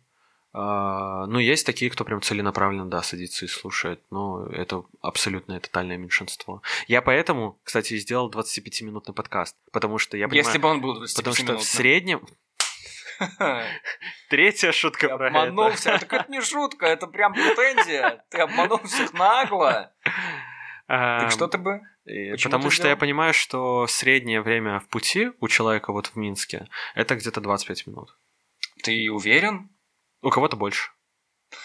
[0.53, 4.01] А, ну, есть такие, кто прям целенаправленно, да, садится и слушает.
[4.11, 6.63] Но это абсолютное тотальное меньшинство.
[6.89, 9.57] Я поэтому, кстати, сделал 25-минутный подкаст.
[9.73, 10.47] Потому что я понимаю...
[10.47, 12.27] Если бы он был 25 Потому что в среднем...
[14.31, 15.77] Третья шутка Ты про обманул это.
[15.77, 16.01] всех.
[16.01, 18.25] Так это не шутка, это прям претензия.
[18.31, 19.93] Ты обманул всех нагло.
[20.87, 21.83] Так что ты бы?
[22.05, 26.67] почему Потому что я понимаю, что среднее время в пути у человека вот в Минске
[26.95, 28.17] это где-то 25 минут.
[28.83, 29.69] Ты уверен?
[30.23, 30.91] У кого-то больше.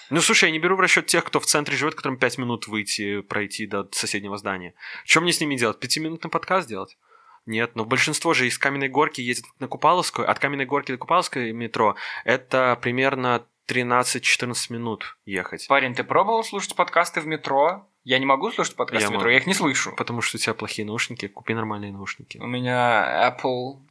[0.09, 2.67] Ну, слушай, я не беру в расчет тех, кто в центре живет, которым 5 минут
[2.67, 4.73] выйти, пройти до соседнего здания.
[5.03, 5.79] Что мне с ними делать?
[5.79, 6.97] Пятиминутный подкаст делать?
[7.45, 10.29] Нет, но большинство же из Каменной Горки ездит на Купаловскую.
[10.29, 15.67] От Каменной Горки до Купаловской метро это примерно 13-14 минут ехать.
[15.67, 17.87] Парень, ты пробовал слушать подкасты в метро?
[18.03, 19.31] Я не могу слушать подкасты Я в метро, могу.
[19.31, 19.93] я их не слышу.
[19.95, 22.39] Потому что у тебя плохие наушники, купи нормальные наушники.
[22.39, 23.81] У меня Apple...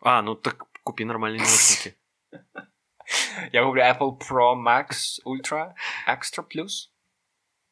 [0.00, 1.96] А, ну так купи нормальные наушники.
[3.52, 5.72] Я куплю Apple Pro Max Ultra
[6.06, 6.88] Extra Plus.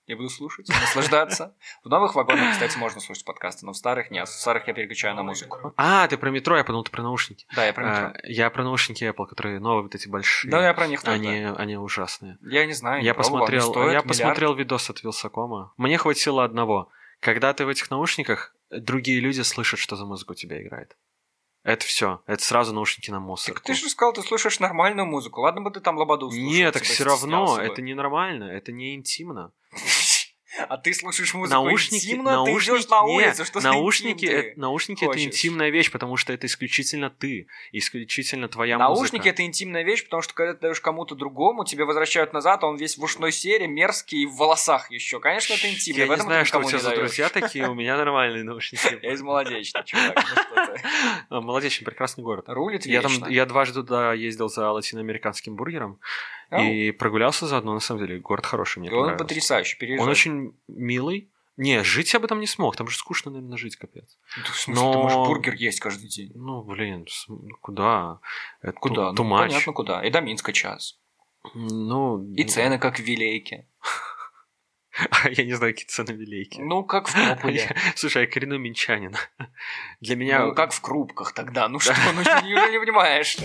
[0.07, 1.57] Я буду слушать, наслаждаться.
[1.83, 4.29] В новых вагонах, кстати, можно слушать подкасты, но в старых нет.
[4.29, 5.75] В старых я переключаю на музыку.
[5.77, 7.45] А, ты про метро, я подумал, ты про наушники.
[7.57, 8.07] Да, я про метро.
[8.07, 10.49] А, я про наушники Apple, которые новые, вот эти большие.
[10.49, 11.17] Да, я про них тоже.
[11.17, 12.39] Они, они ужасные.
[12.41, 14.07] Я не знаю, не Я пробовал, они посмотрел, стоят я миллиард.
[14.07, 15.73] посмотрел видос от Вилсакома.
[15.77, 16.89] Мне хватило одного.
[17.19, 20.97] Когда ты в этих наушниках, другие люди слышат, что за музыка у тебя играет.
[21.67, 22.23] Это все.
[22.27, 23.55] Это сразу наушники на мусор.
[23.55, 25.41] Так ты же сказал, ты слушаешь нормальную музыку.
[25.41, 26.49] Ладно бы ты там лободу слушал.
[26.49, 27.61] Нет, так все равно, бы.
[27.61, 29.51] это ненормально, это не интимно.
[30.69, 34.61] А ты слушаешь музыку наушники, интимно, наушники, ты идешь на улицу, что наушники, интим это,
[34.61, 35.25] наушники это хочешь?
[35.25, 39.29] интимная вещь, потому что это исключительно ты, исключительно твоя Наушники музыка.
[39.29, 42.77] это интимная вещь, потому что когда ты даешь кому-то другому, тебе возвращают назад, а он
[42.77, 45.21] весь в ушной сере, мерзкий и в волосах еще.
[45.21, 46.01] Конечно, это интимно.
[46.01, 48.99] Я не знаю, что у тебя за друзья такие, у меня нормальные наушники.
[49.03, 50.17] Я из молодечной, чувак.
[50.55, 50.63] ну.
[51.29, 52.45] А, Молодечный, прекрасный город.
[52.49, 55.99] Рулит Я там, я дважды туда ездил за латиноамериканским бургером
[56.57, 57.75] и прогулялся заодно.
[57.75, 59.99] На самом деле, город хороший, мне он потрясающий.
[59.99, 61.31] Он очень милый.
[61.57, 64.19] Не, жить я бы там не смог, там же скучно, наверное, жить, капец.
[64.37, 66.33] Ну, В смысле, Но- ты можешь бургер есть каждый день.
[66.35, 67.07] Ну, блин,
[67.63, 68.21] куда?
[68.61, 69.13] Это Куда?
[69.13, 69.49] ту- Ну, too much.
[69.49, 70.05] понятно, куда.
[70.05, 70.99] И до Минска час.
[71.55, 73.69] Ну, И цены, как в Вилейке.
[75.31, 76.61] Я не знаю, какие цены велики.
[76.61, 77.75] Ну, как в Тополе.
[77.97, 79.15] Слушай, я коренной минчанин.
[80.01, 80.47] Для меня...
[80.47, 81.69] Ну, как в крупках тогда.
[81.69, 83.37] Ну что, ну неужели не понимаешь?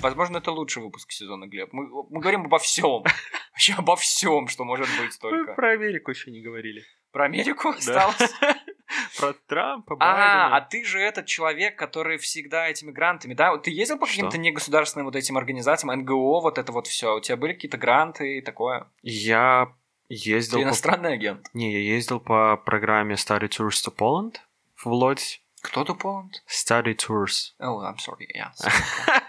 [0.00, 1.72] Возможно, это лучший выпуск сезона, Глеб.
[1.72, 3.02] Мы, мы говорим обо всем.
[3.52, 5.54] Вообще обо всем, что может быть Мы только.
[5.54, 6.84] про Америку еще не говорили.
[7.10, 7.78] Про Америку Да.
[8.06, 8.32] осталось?
[9.18, 10.68] Про Трампа, А, а Байдена.
[10.70, 13.54] ты же этот человек, который всегда этими грантами, да?
[13.58, 17.16] Ты ездил по каким-то негосударственным вот этим организациям, НГО, вот это вот все.
[17.16, 18.86] У тебя были какие-то гранты и такое?
[19.02, 19.74] Я
[20.08, 20.58] ездил...
[20.58, 21.48] Ты по- иностранный агент.
[21.52, 24.36] Не, я ездил по программе Study Tours to Poland
[24.76, 25.42] в Лодзь.
[25.60, 26.42] Кто то Поланд?
[26.48, 27.52] Study Tours.
[27.60, 28.52] Oh, I'm sorry, yeah.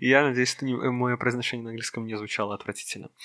[0.00, 3.10] Я надеюсь, что не- мое произношение на английском не звучало отвратительно.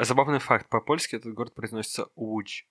[0.00, 0.68] Забавный факт.
[0.68, 2.62] По-польски этот город произносится Удж.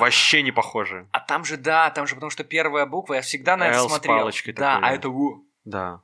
[0.00, 1.08] Вообще не похоже.
[1.12, 3.88] А там же, да, там же, потому что первая буква, я всегда на это L
[3.88, 4.14] смотрел.
[4.56, 5.44] да, такой, а это У.
[5.64, 6.02] Да.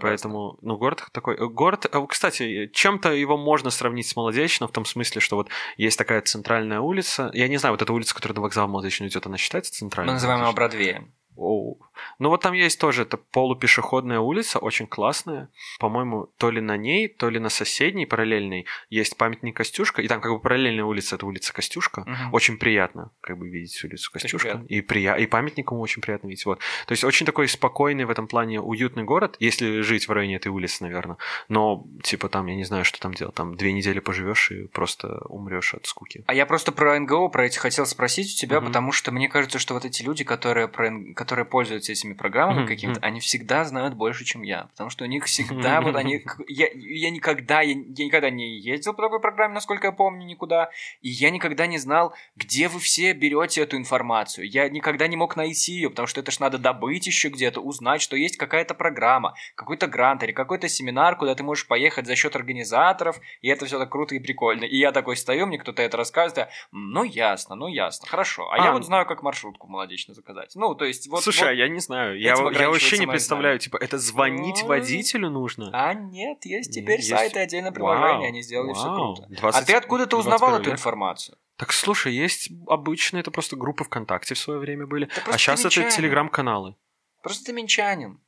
[0.00, 1.34] Поэтому, ну, город такой...
[1.36, 5.48] э, Город, э, кстати, чем-то его можно сравнить с Молодечным, в том смысле, что вот
[5.76, 7.30] есть такая центральная улица.
[7.34, 10.12] Я не знаю, вот эта улица, которая до вокзала Молодечный идет, она считается Мы центральной?
[10.12, 11.12] называем его Бродвеем.
[11.34, 11.80] Оу.
[12.18, 15.48] Ну вот там есть тоже, это полупешеходная улица, очень классная.
[15.78, 20.02] По-моему, то ли на ней, то ли на соседней, параллельной, есть памятник Костюшка.
[20.02, 22.02] И там как бы параллельная улица, это улица Костюшка.
[22.06, 22.34] Мгм.
[22.34, 24.64] Очень приятно, как бы, видеть улицу Костюшка.
[24.68, 25.14] И, прия...
[25.14, 26.46] и памятником очень приятно видеть.
[26.46, 26.60] Вот.
[26.86, 30.48] То есть очень такой спокойный в этом плане уютный город, если жить в районе этой
[30.48, 31.16] улицы, наверное.
[31.48, 33.34] Но, типа, там, я не знаю, что там делать.
[33.34, 36.24] Там две недели поживешь и просто умрешь от скуки.
[36.26, 38.68] А я просто про НГО, про эти хотел спросить у тебя, Мгм.
[38.68, 42.58] потому что мне кажется, что вот эти люди, которые, про, которые пользуются пользуются этими программами
[42.60, 44.64] Мгм, какими-то, они всегда знают больше, чем я.
[44.72, 46.24] Потому что у них всегда вот они...
[46.48, 50.70] Я, я никогда, я, я никогда не ездил по такой программе, насколько я помню, никуда.
[51.02, 54.48] И я никогда не знал, где вы все берете эту информацию.
[54.48, 58.02] Я никогда не мог найти ее, потому что это ж надо добыть еще где-то, узнать,
[58.02, 62.36] что есть какая-то программа, какой-то грант или какой-то семинар, куда ты можешь поехать за счет
[62.36, 64.64] организаторов, и это все так круто и прикольно.
[64.64, 68.50] И я такой стою, мне кто-то это рассказывает, я, «М, ну ясно, ну ясно, хорошо.
[68.50, 70.52] А, я А, вот знаю, как маршрутку молодечно заказать.
[70.54, 71.22] Ну, то есть вот...
[71.22, 72.18] Слушай, вот- а я не знаю.
[72.18, 75.70] Я, я вообще не представляю, типа, это звонить Ну, водителю нужно?
[75.72, 77.10] А нет, есть теперь есть.
[77.10, 79.14] сайты, отдельное приложение, Вау, они сделали все вау.
[79.14, 79.28] круто.
[79.30, 81.38] 20 а ты откуда-то узнавал 21 эту информацию?
[81.56, 85.06] Так слушай, есть обычные, это просто группы ВКонтакте в свое время были.
[85.06, 86.74] просто А сейчас это телеграм-каналы.
[87.22, 88.18] Просто ты минчанин.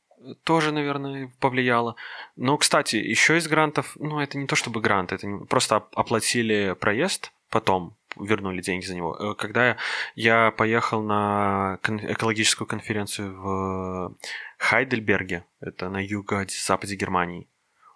[0.43, 1.95] Тоже, наверное, повлияло.
[2.35, 5.97] Но, кстати, еще из грантов, ну, это не то чтобы грант, это не- просто оп-
[5.97, 9.15] оплатили проезд, потом вернули деньги за него.
[9.15, 9.77] Э, Когда
[10.15, 14.15] я, поехал на экологическую конференцию в
[14.57, 17.47] Хайдельберге, это на юго-западе Германии.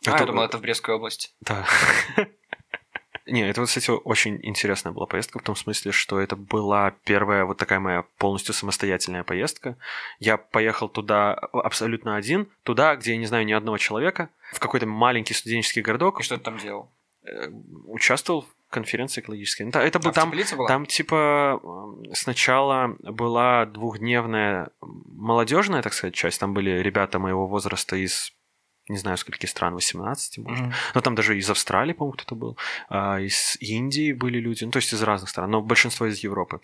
[0.06, 1.30] А, я думал, это в Брестской области.
[1.42, 1.66] Да.
[3.26, 7.58] Не, это, кстати, очень интересная была поездка в том смысле, что это была первая вот
[7.58, 9.78] такая моя полностью самостоятельная поездка.
[10.20, 14.88] Я поехал туда абсолютно один, туда, где я не знаю ни одного человека, в какой-то
[14.88, 16.20] маленький студенческий городок.
[16.20, 16.92] И что ты там делал?
[17.24, 17.48] Э,
[17.86, 19.64] Участвовал в конференции экологической.
[19.64, 20.68] Ну, Это был А там, была?
[20.68, 21.62] там типа
[22.14, 26.40] сначала была двухдневная молодежная, так сказать, часть.
[26.40, 28.34] Там были ребята моего возраста из
[28.90, 30.60] не знаю, скольких стран, 18, может.
[30.60, 30.74] Мгм.
[30.94, 32.58] Но там даже из Австралии, по-моему, кто-то был.
[32.90, 34.66] а, из Индии были люди.
[34.66, 36.60] Ну, то есть из разных стран, но большинство из Европы.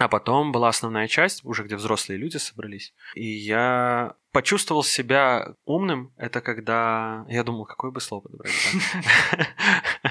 [0.00, 2.94] А потом была основная часть, уже где взрослые люди собрались.
[3.14, 6.12] И я почувствовал себя умным.
[6.16, 7.26] Это когда...
[7.28, 8.52] Я думал, какое бы слово подобрать.
[9.32, 9.46] да?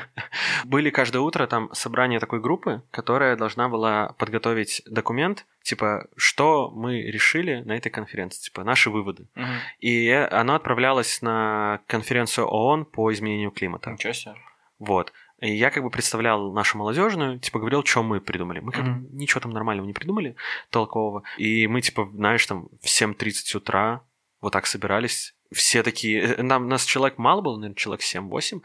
[0.66, 7.02] Были каждое утро там собрание такой группы, которая должна была подготовить документ, типа, что мы
[7.02, 9.28] решили на этой конференции, типа, наши выводы.
[9.36, 9.48] Мгм.
[9.80, 13.92] И оно отправлялось на конференцию ООН по изменению климата.
[13.92, 14.36] Ничего себе.
[14.80, 15.12] Вот.
[15.42, 18.60] И я как бы представлял нашу молодежную, типа говорил, что мы придумали.
[18.60, 19.18] Мы как бы Мгм.
[19.18, 20.36] ничего там нормального не придумали,
[20.70, 21.24] толкового.
[21.38, 24.02] И мы, типа, знаешь, там в 7.30 утра
[24.42, 25.36] вот так собирались.
[25.52, 26.22] Все такие...
[26.22, 28.62] э, Нам, нас человек мало было, наверное, человек 7-8.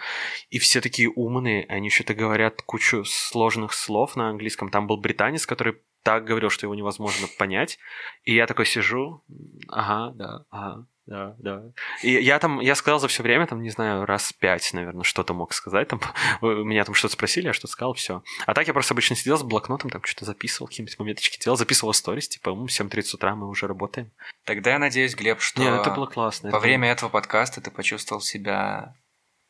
[0.50, 1.64] И все такие умные.
[1.68, 4.70] Они что-то говорят кучу сложных слов на английском.
[4.70, 7.78] Там был британец, который так говорил, что его невозможно понять.
[8.24, 9.24] И я такой сижу,
[9.68, 11.62] ага, да, ага, да, да.
[12.02, 15.34] И я там, я сказал за все время, там, не знаю, раз пять, наверное, что-то
[15.34, 15.88] мог сказать.
[15.88, 16.00] Там,
[16.40, 18.22] меня там что-то спросили, я что-то сказал, все.
[18.46, 21.92] А так я просто обычно сидел с блокнотом, там что-то записывал, какие-нибудь мометочки делал, записывал
[21.92, 24.12] сторис, типа, м, 7.30 утра мы уже работаем.
[24.44, 26.50] Тогда я надеюсь, Глеб, что Не, это было классно.
[26.50, 28.94] во это время этого подкаста ты почувствовал себя...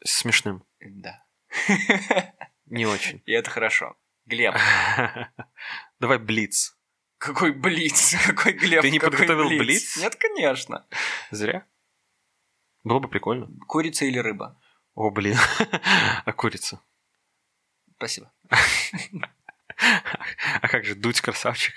[0.05, 0.65] Смешным.
[0.81, 1.23] Да.
[2.67, 3.23] Не очень.
[3.27, 3.97] И это хорошо.
[4.27, 4.55] Глеб,
[6.01, 6.74] Давай блиц.
[7.25, 9.97] Какой блиц, какой Глеб, Ты не какой подготовил блиц?
[9.97, 10.87] Нет, конечно.
[11.31, 11.67] Зря.
[12.83, 13.49] Было бы прикольно.
[13.67, 14.61] Курица или рыба?
[14.95, 15.37] О, блин.
[16.27, 16.81] А курица?
[17.97, 18.31] Спасибо.
[20.63, 21.75] А как же дуть красавчик?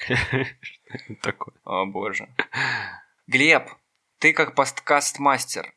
[1.23, 1.55] Такое.
[1.63, 2.27] О, боже.
[3.25, 3.67] Глеб,
[4.19, 5.73] ты как подкаст-мастер,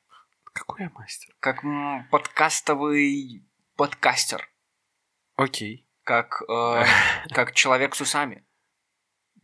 [0.52, 1.34] Какой я мастер?
[1.40, 1.62] как
[2.10, 3.46] подкастовый
[3.76, 4.46] подкастер,
[5.36, 5.88] Окей.
[6.04, 6.84] как, э,
[7.34, 8.44] как человек с усами.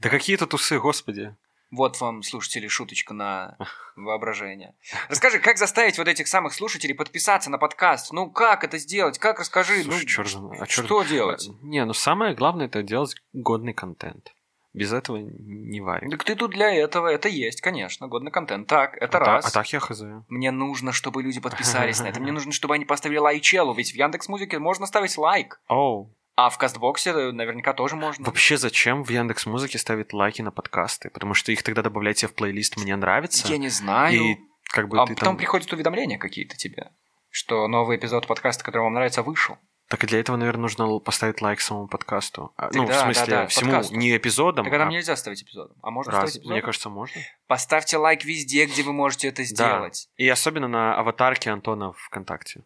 [0.00, 1.34] Да какие тут усы, господи.
[1.70, 3.56] Вот вам, слушатели, шуточка на
[3.96, 4.74] воображение.
[5.08, 8.12] Расскажи, как заставить вот этих самых слушателей подписаться на подкаст?
[8.12, 9.18] Ну, как это сделать?
[9.18, 9.82] Как расскажи?
[9.82, 11.48] Слушай, ну, знает, а чёрт- что делать?
[11.62, 14.32] Не, ну самое главное это делать годный контент.
[14.74, 16.10] Без этого не варим.
[16.10, 18.68] Так ты тут для этого, это есть, конечно, годный контент.
[18.68, 19.46] Так, это а, та- раз.
[19.46, 20.02] а так я хз.
[20.28, 22.20] Мне нужно, чтобы люди подписались на это.
[22.20, 25.60] Мне нужно, чтобы они поставили лайчелу, ведь в Яндекс Музыке можно ставить лайк.
[25.68, 26.14] Оу.
[26.36, 28.24] А в Кастбоксе э, наверняка тоже можно.
[28.26, 31.08] Вообще зачем в Яндекс Музыке ставить лайки на подкасты?
[31.08, 33.48] Потому что их тогда добавлять в плейлист «Мне нравится».
[33.48, 34.14] Я не знаю.
[34.14, 35.36] И как бы а потом там...
[35.38, 36.90] приходят уведомления какие-то тебе,
[37.30, 39.56] что новый эпизод подкаста, который вам нравится, вышел.
[39.88, 42.52] Так и для этого, наверное, нужно поставить лайк самому подкасту.
[42.56, 43.94] А, ну, да, в смысле, да, да, всему, подкасту.
[43.94, 45.76] не эпизодам, Так а там а нельзя ставить эпизодом.
[45.80, 46.22] А можно раз.
[46.22, 46.52] ставить эпизодом?
[46.52, 47.20] Мне кажется, можно.
[47.46, 50.08] Поставьте лайк везде, где вы можете это сделать.
[50.16, 52.64] И особенно на аватарке Антона ВКонтакте.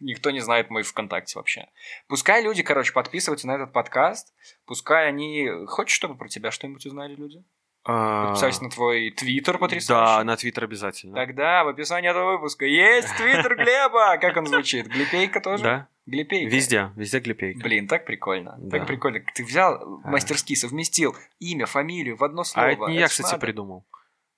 [0.00, 1.68] Никто не знает мой ВКонтакте вообще.
[2.08, 4.34] Пускай люди, короче, подписываются на этот подкаст.
[4.66, 5.48] Пускай они...
[5.66, 7.44] Хочешь, чтобы про тебя что-нибудь узнали люди?
[7.86, 10.24] А, Подписались на твой твиттер Да, потрясающий.
[10.24, 11.14] на Твиттер обязательно.
[11.14, 14.16] Тогда в описании этого выпуска есть твиттер Глеба.
[14.16, 14.86] Как он звучит?
[14.86, 15.62] Глипейка тоже?
[15.62, 16.50] Да, Глипейка.
[16.50, 17.60] везде, везде глипейка.
[17.60, 18.54] Блин, так прикольно.
[18.58, 18.78] Да.
[18.78, 19.20] Так прикольно.
[19.34, 20.08] Ты взял А.
[20.08, 22.68] мастерски, совместил имя, фамилию в одно слово.
[22.68, 23.38] А это не я, ж кстати, надо.
[23.40, 23.86] придумал.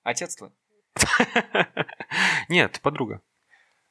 [0.03, 0.51] Отец твой?
[2.49, 3.21] Нет, подруга,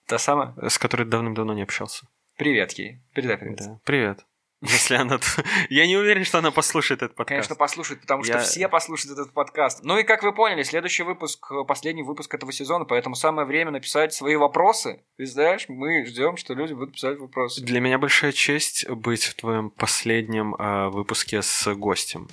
[0.07, 0.53] Та самая?
[0.67, 2.07] с которой давным-давно не общался.
[2.37, 3.01] Привет ей.
[3.13, 3.57] Передай привет.
[3.57, 3.79] Да.
[3.85, 4.25] Привет.
[4.61, 5.19] Если она...
[5.69, 7.29] Я не уверен, что она послушает этот подкаст.
[7.29, 9.83] Конечно, послушает, потому что Я- все послушают этот подкаст.
[9.83, 13.71] Ну и как вы поняли, следующий выпуск, э, последний выпуск этого сезона, поэтому самое время
[13.71, 15.03] написать свои вопросы.
[15.17, 17.61] Ты знаешь, мы ждем, что люди будут писать вопросы.
[17.63, 22.29] Для меня большая честь быть в твоем последнем э, выпуске с гостем.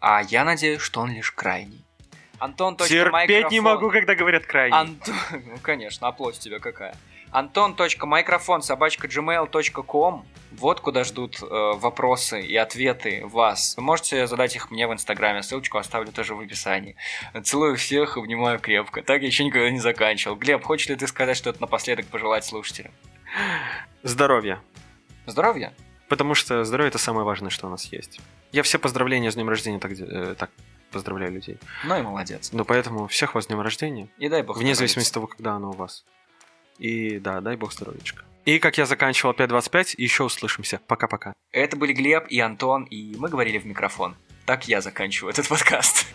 [0.00, 1.84] А я надеюсь, что он лишь крайний.
[2.44, 2.76] Антон.
[2.76, 4.76] Терпеть не могу, когда говорят крайне.
[4.76, 5.14] Антон...
[5.32, 6.94] Ну, конечно, оплоть тебя какая.
[7.30, 13.76] Антон.майкрофон собачка gmail.com Вот куда ждут э, вопросы и ответы вас.
[13.76, 15.42] Вы можете задать их мне в Инстаграме.
[15.42, 16.96] Ссылочку оставлю тоже в описании.
[17.42, 19.02] Целую всех, обнимаю крепко.
[19.02, 20.36] Так я еще никогда не заканчивал.
[20.36, 22.92] Глеб, хочешь ли ты сказать что-то напоследок пожелать слушателям?
[24.02, 24.60] Здоровья.
[25.26, 25.72] Здоровья!
[26.08, 28.20] Потому что здоровье это самое важное, что у нас есть.
[28.52, 30.50] Я все поздравления с днем рождения так, э, так
[30.94, 31.58] поздравляю людей.
[31.84, 32.50] Ну и молодец.
[32.52, 34.08] Но поэтому всех вас с днем рождения.
[34.18, 36.04] И дай бог Вне зависимости от того, когда оно у вас.
[36.78, 38.24] И да, дай бог здоровечка.
[38.44, 40.80] И как я заканчивал 5.25, еще услышимся.
[40.86, 41.34] Пока-пока.
[41.50, 44.16] Это были Глеб и Антон, и мы говорили в микрофон.
[44.46, 46.06] Так я заканчиваю этот подкаст.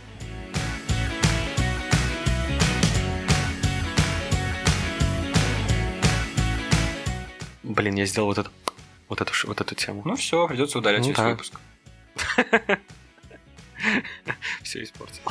[7.64, 8.52] Блин, я сделал вот эту,
[9.08, 10.02] вот эту, вот эту тему.
[10.06, 11.30] Ну все, придется удалять Ну весь да.
[11.30, 11.60] выпуск.
[14.64, 15.24] все испортил.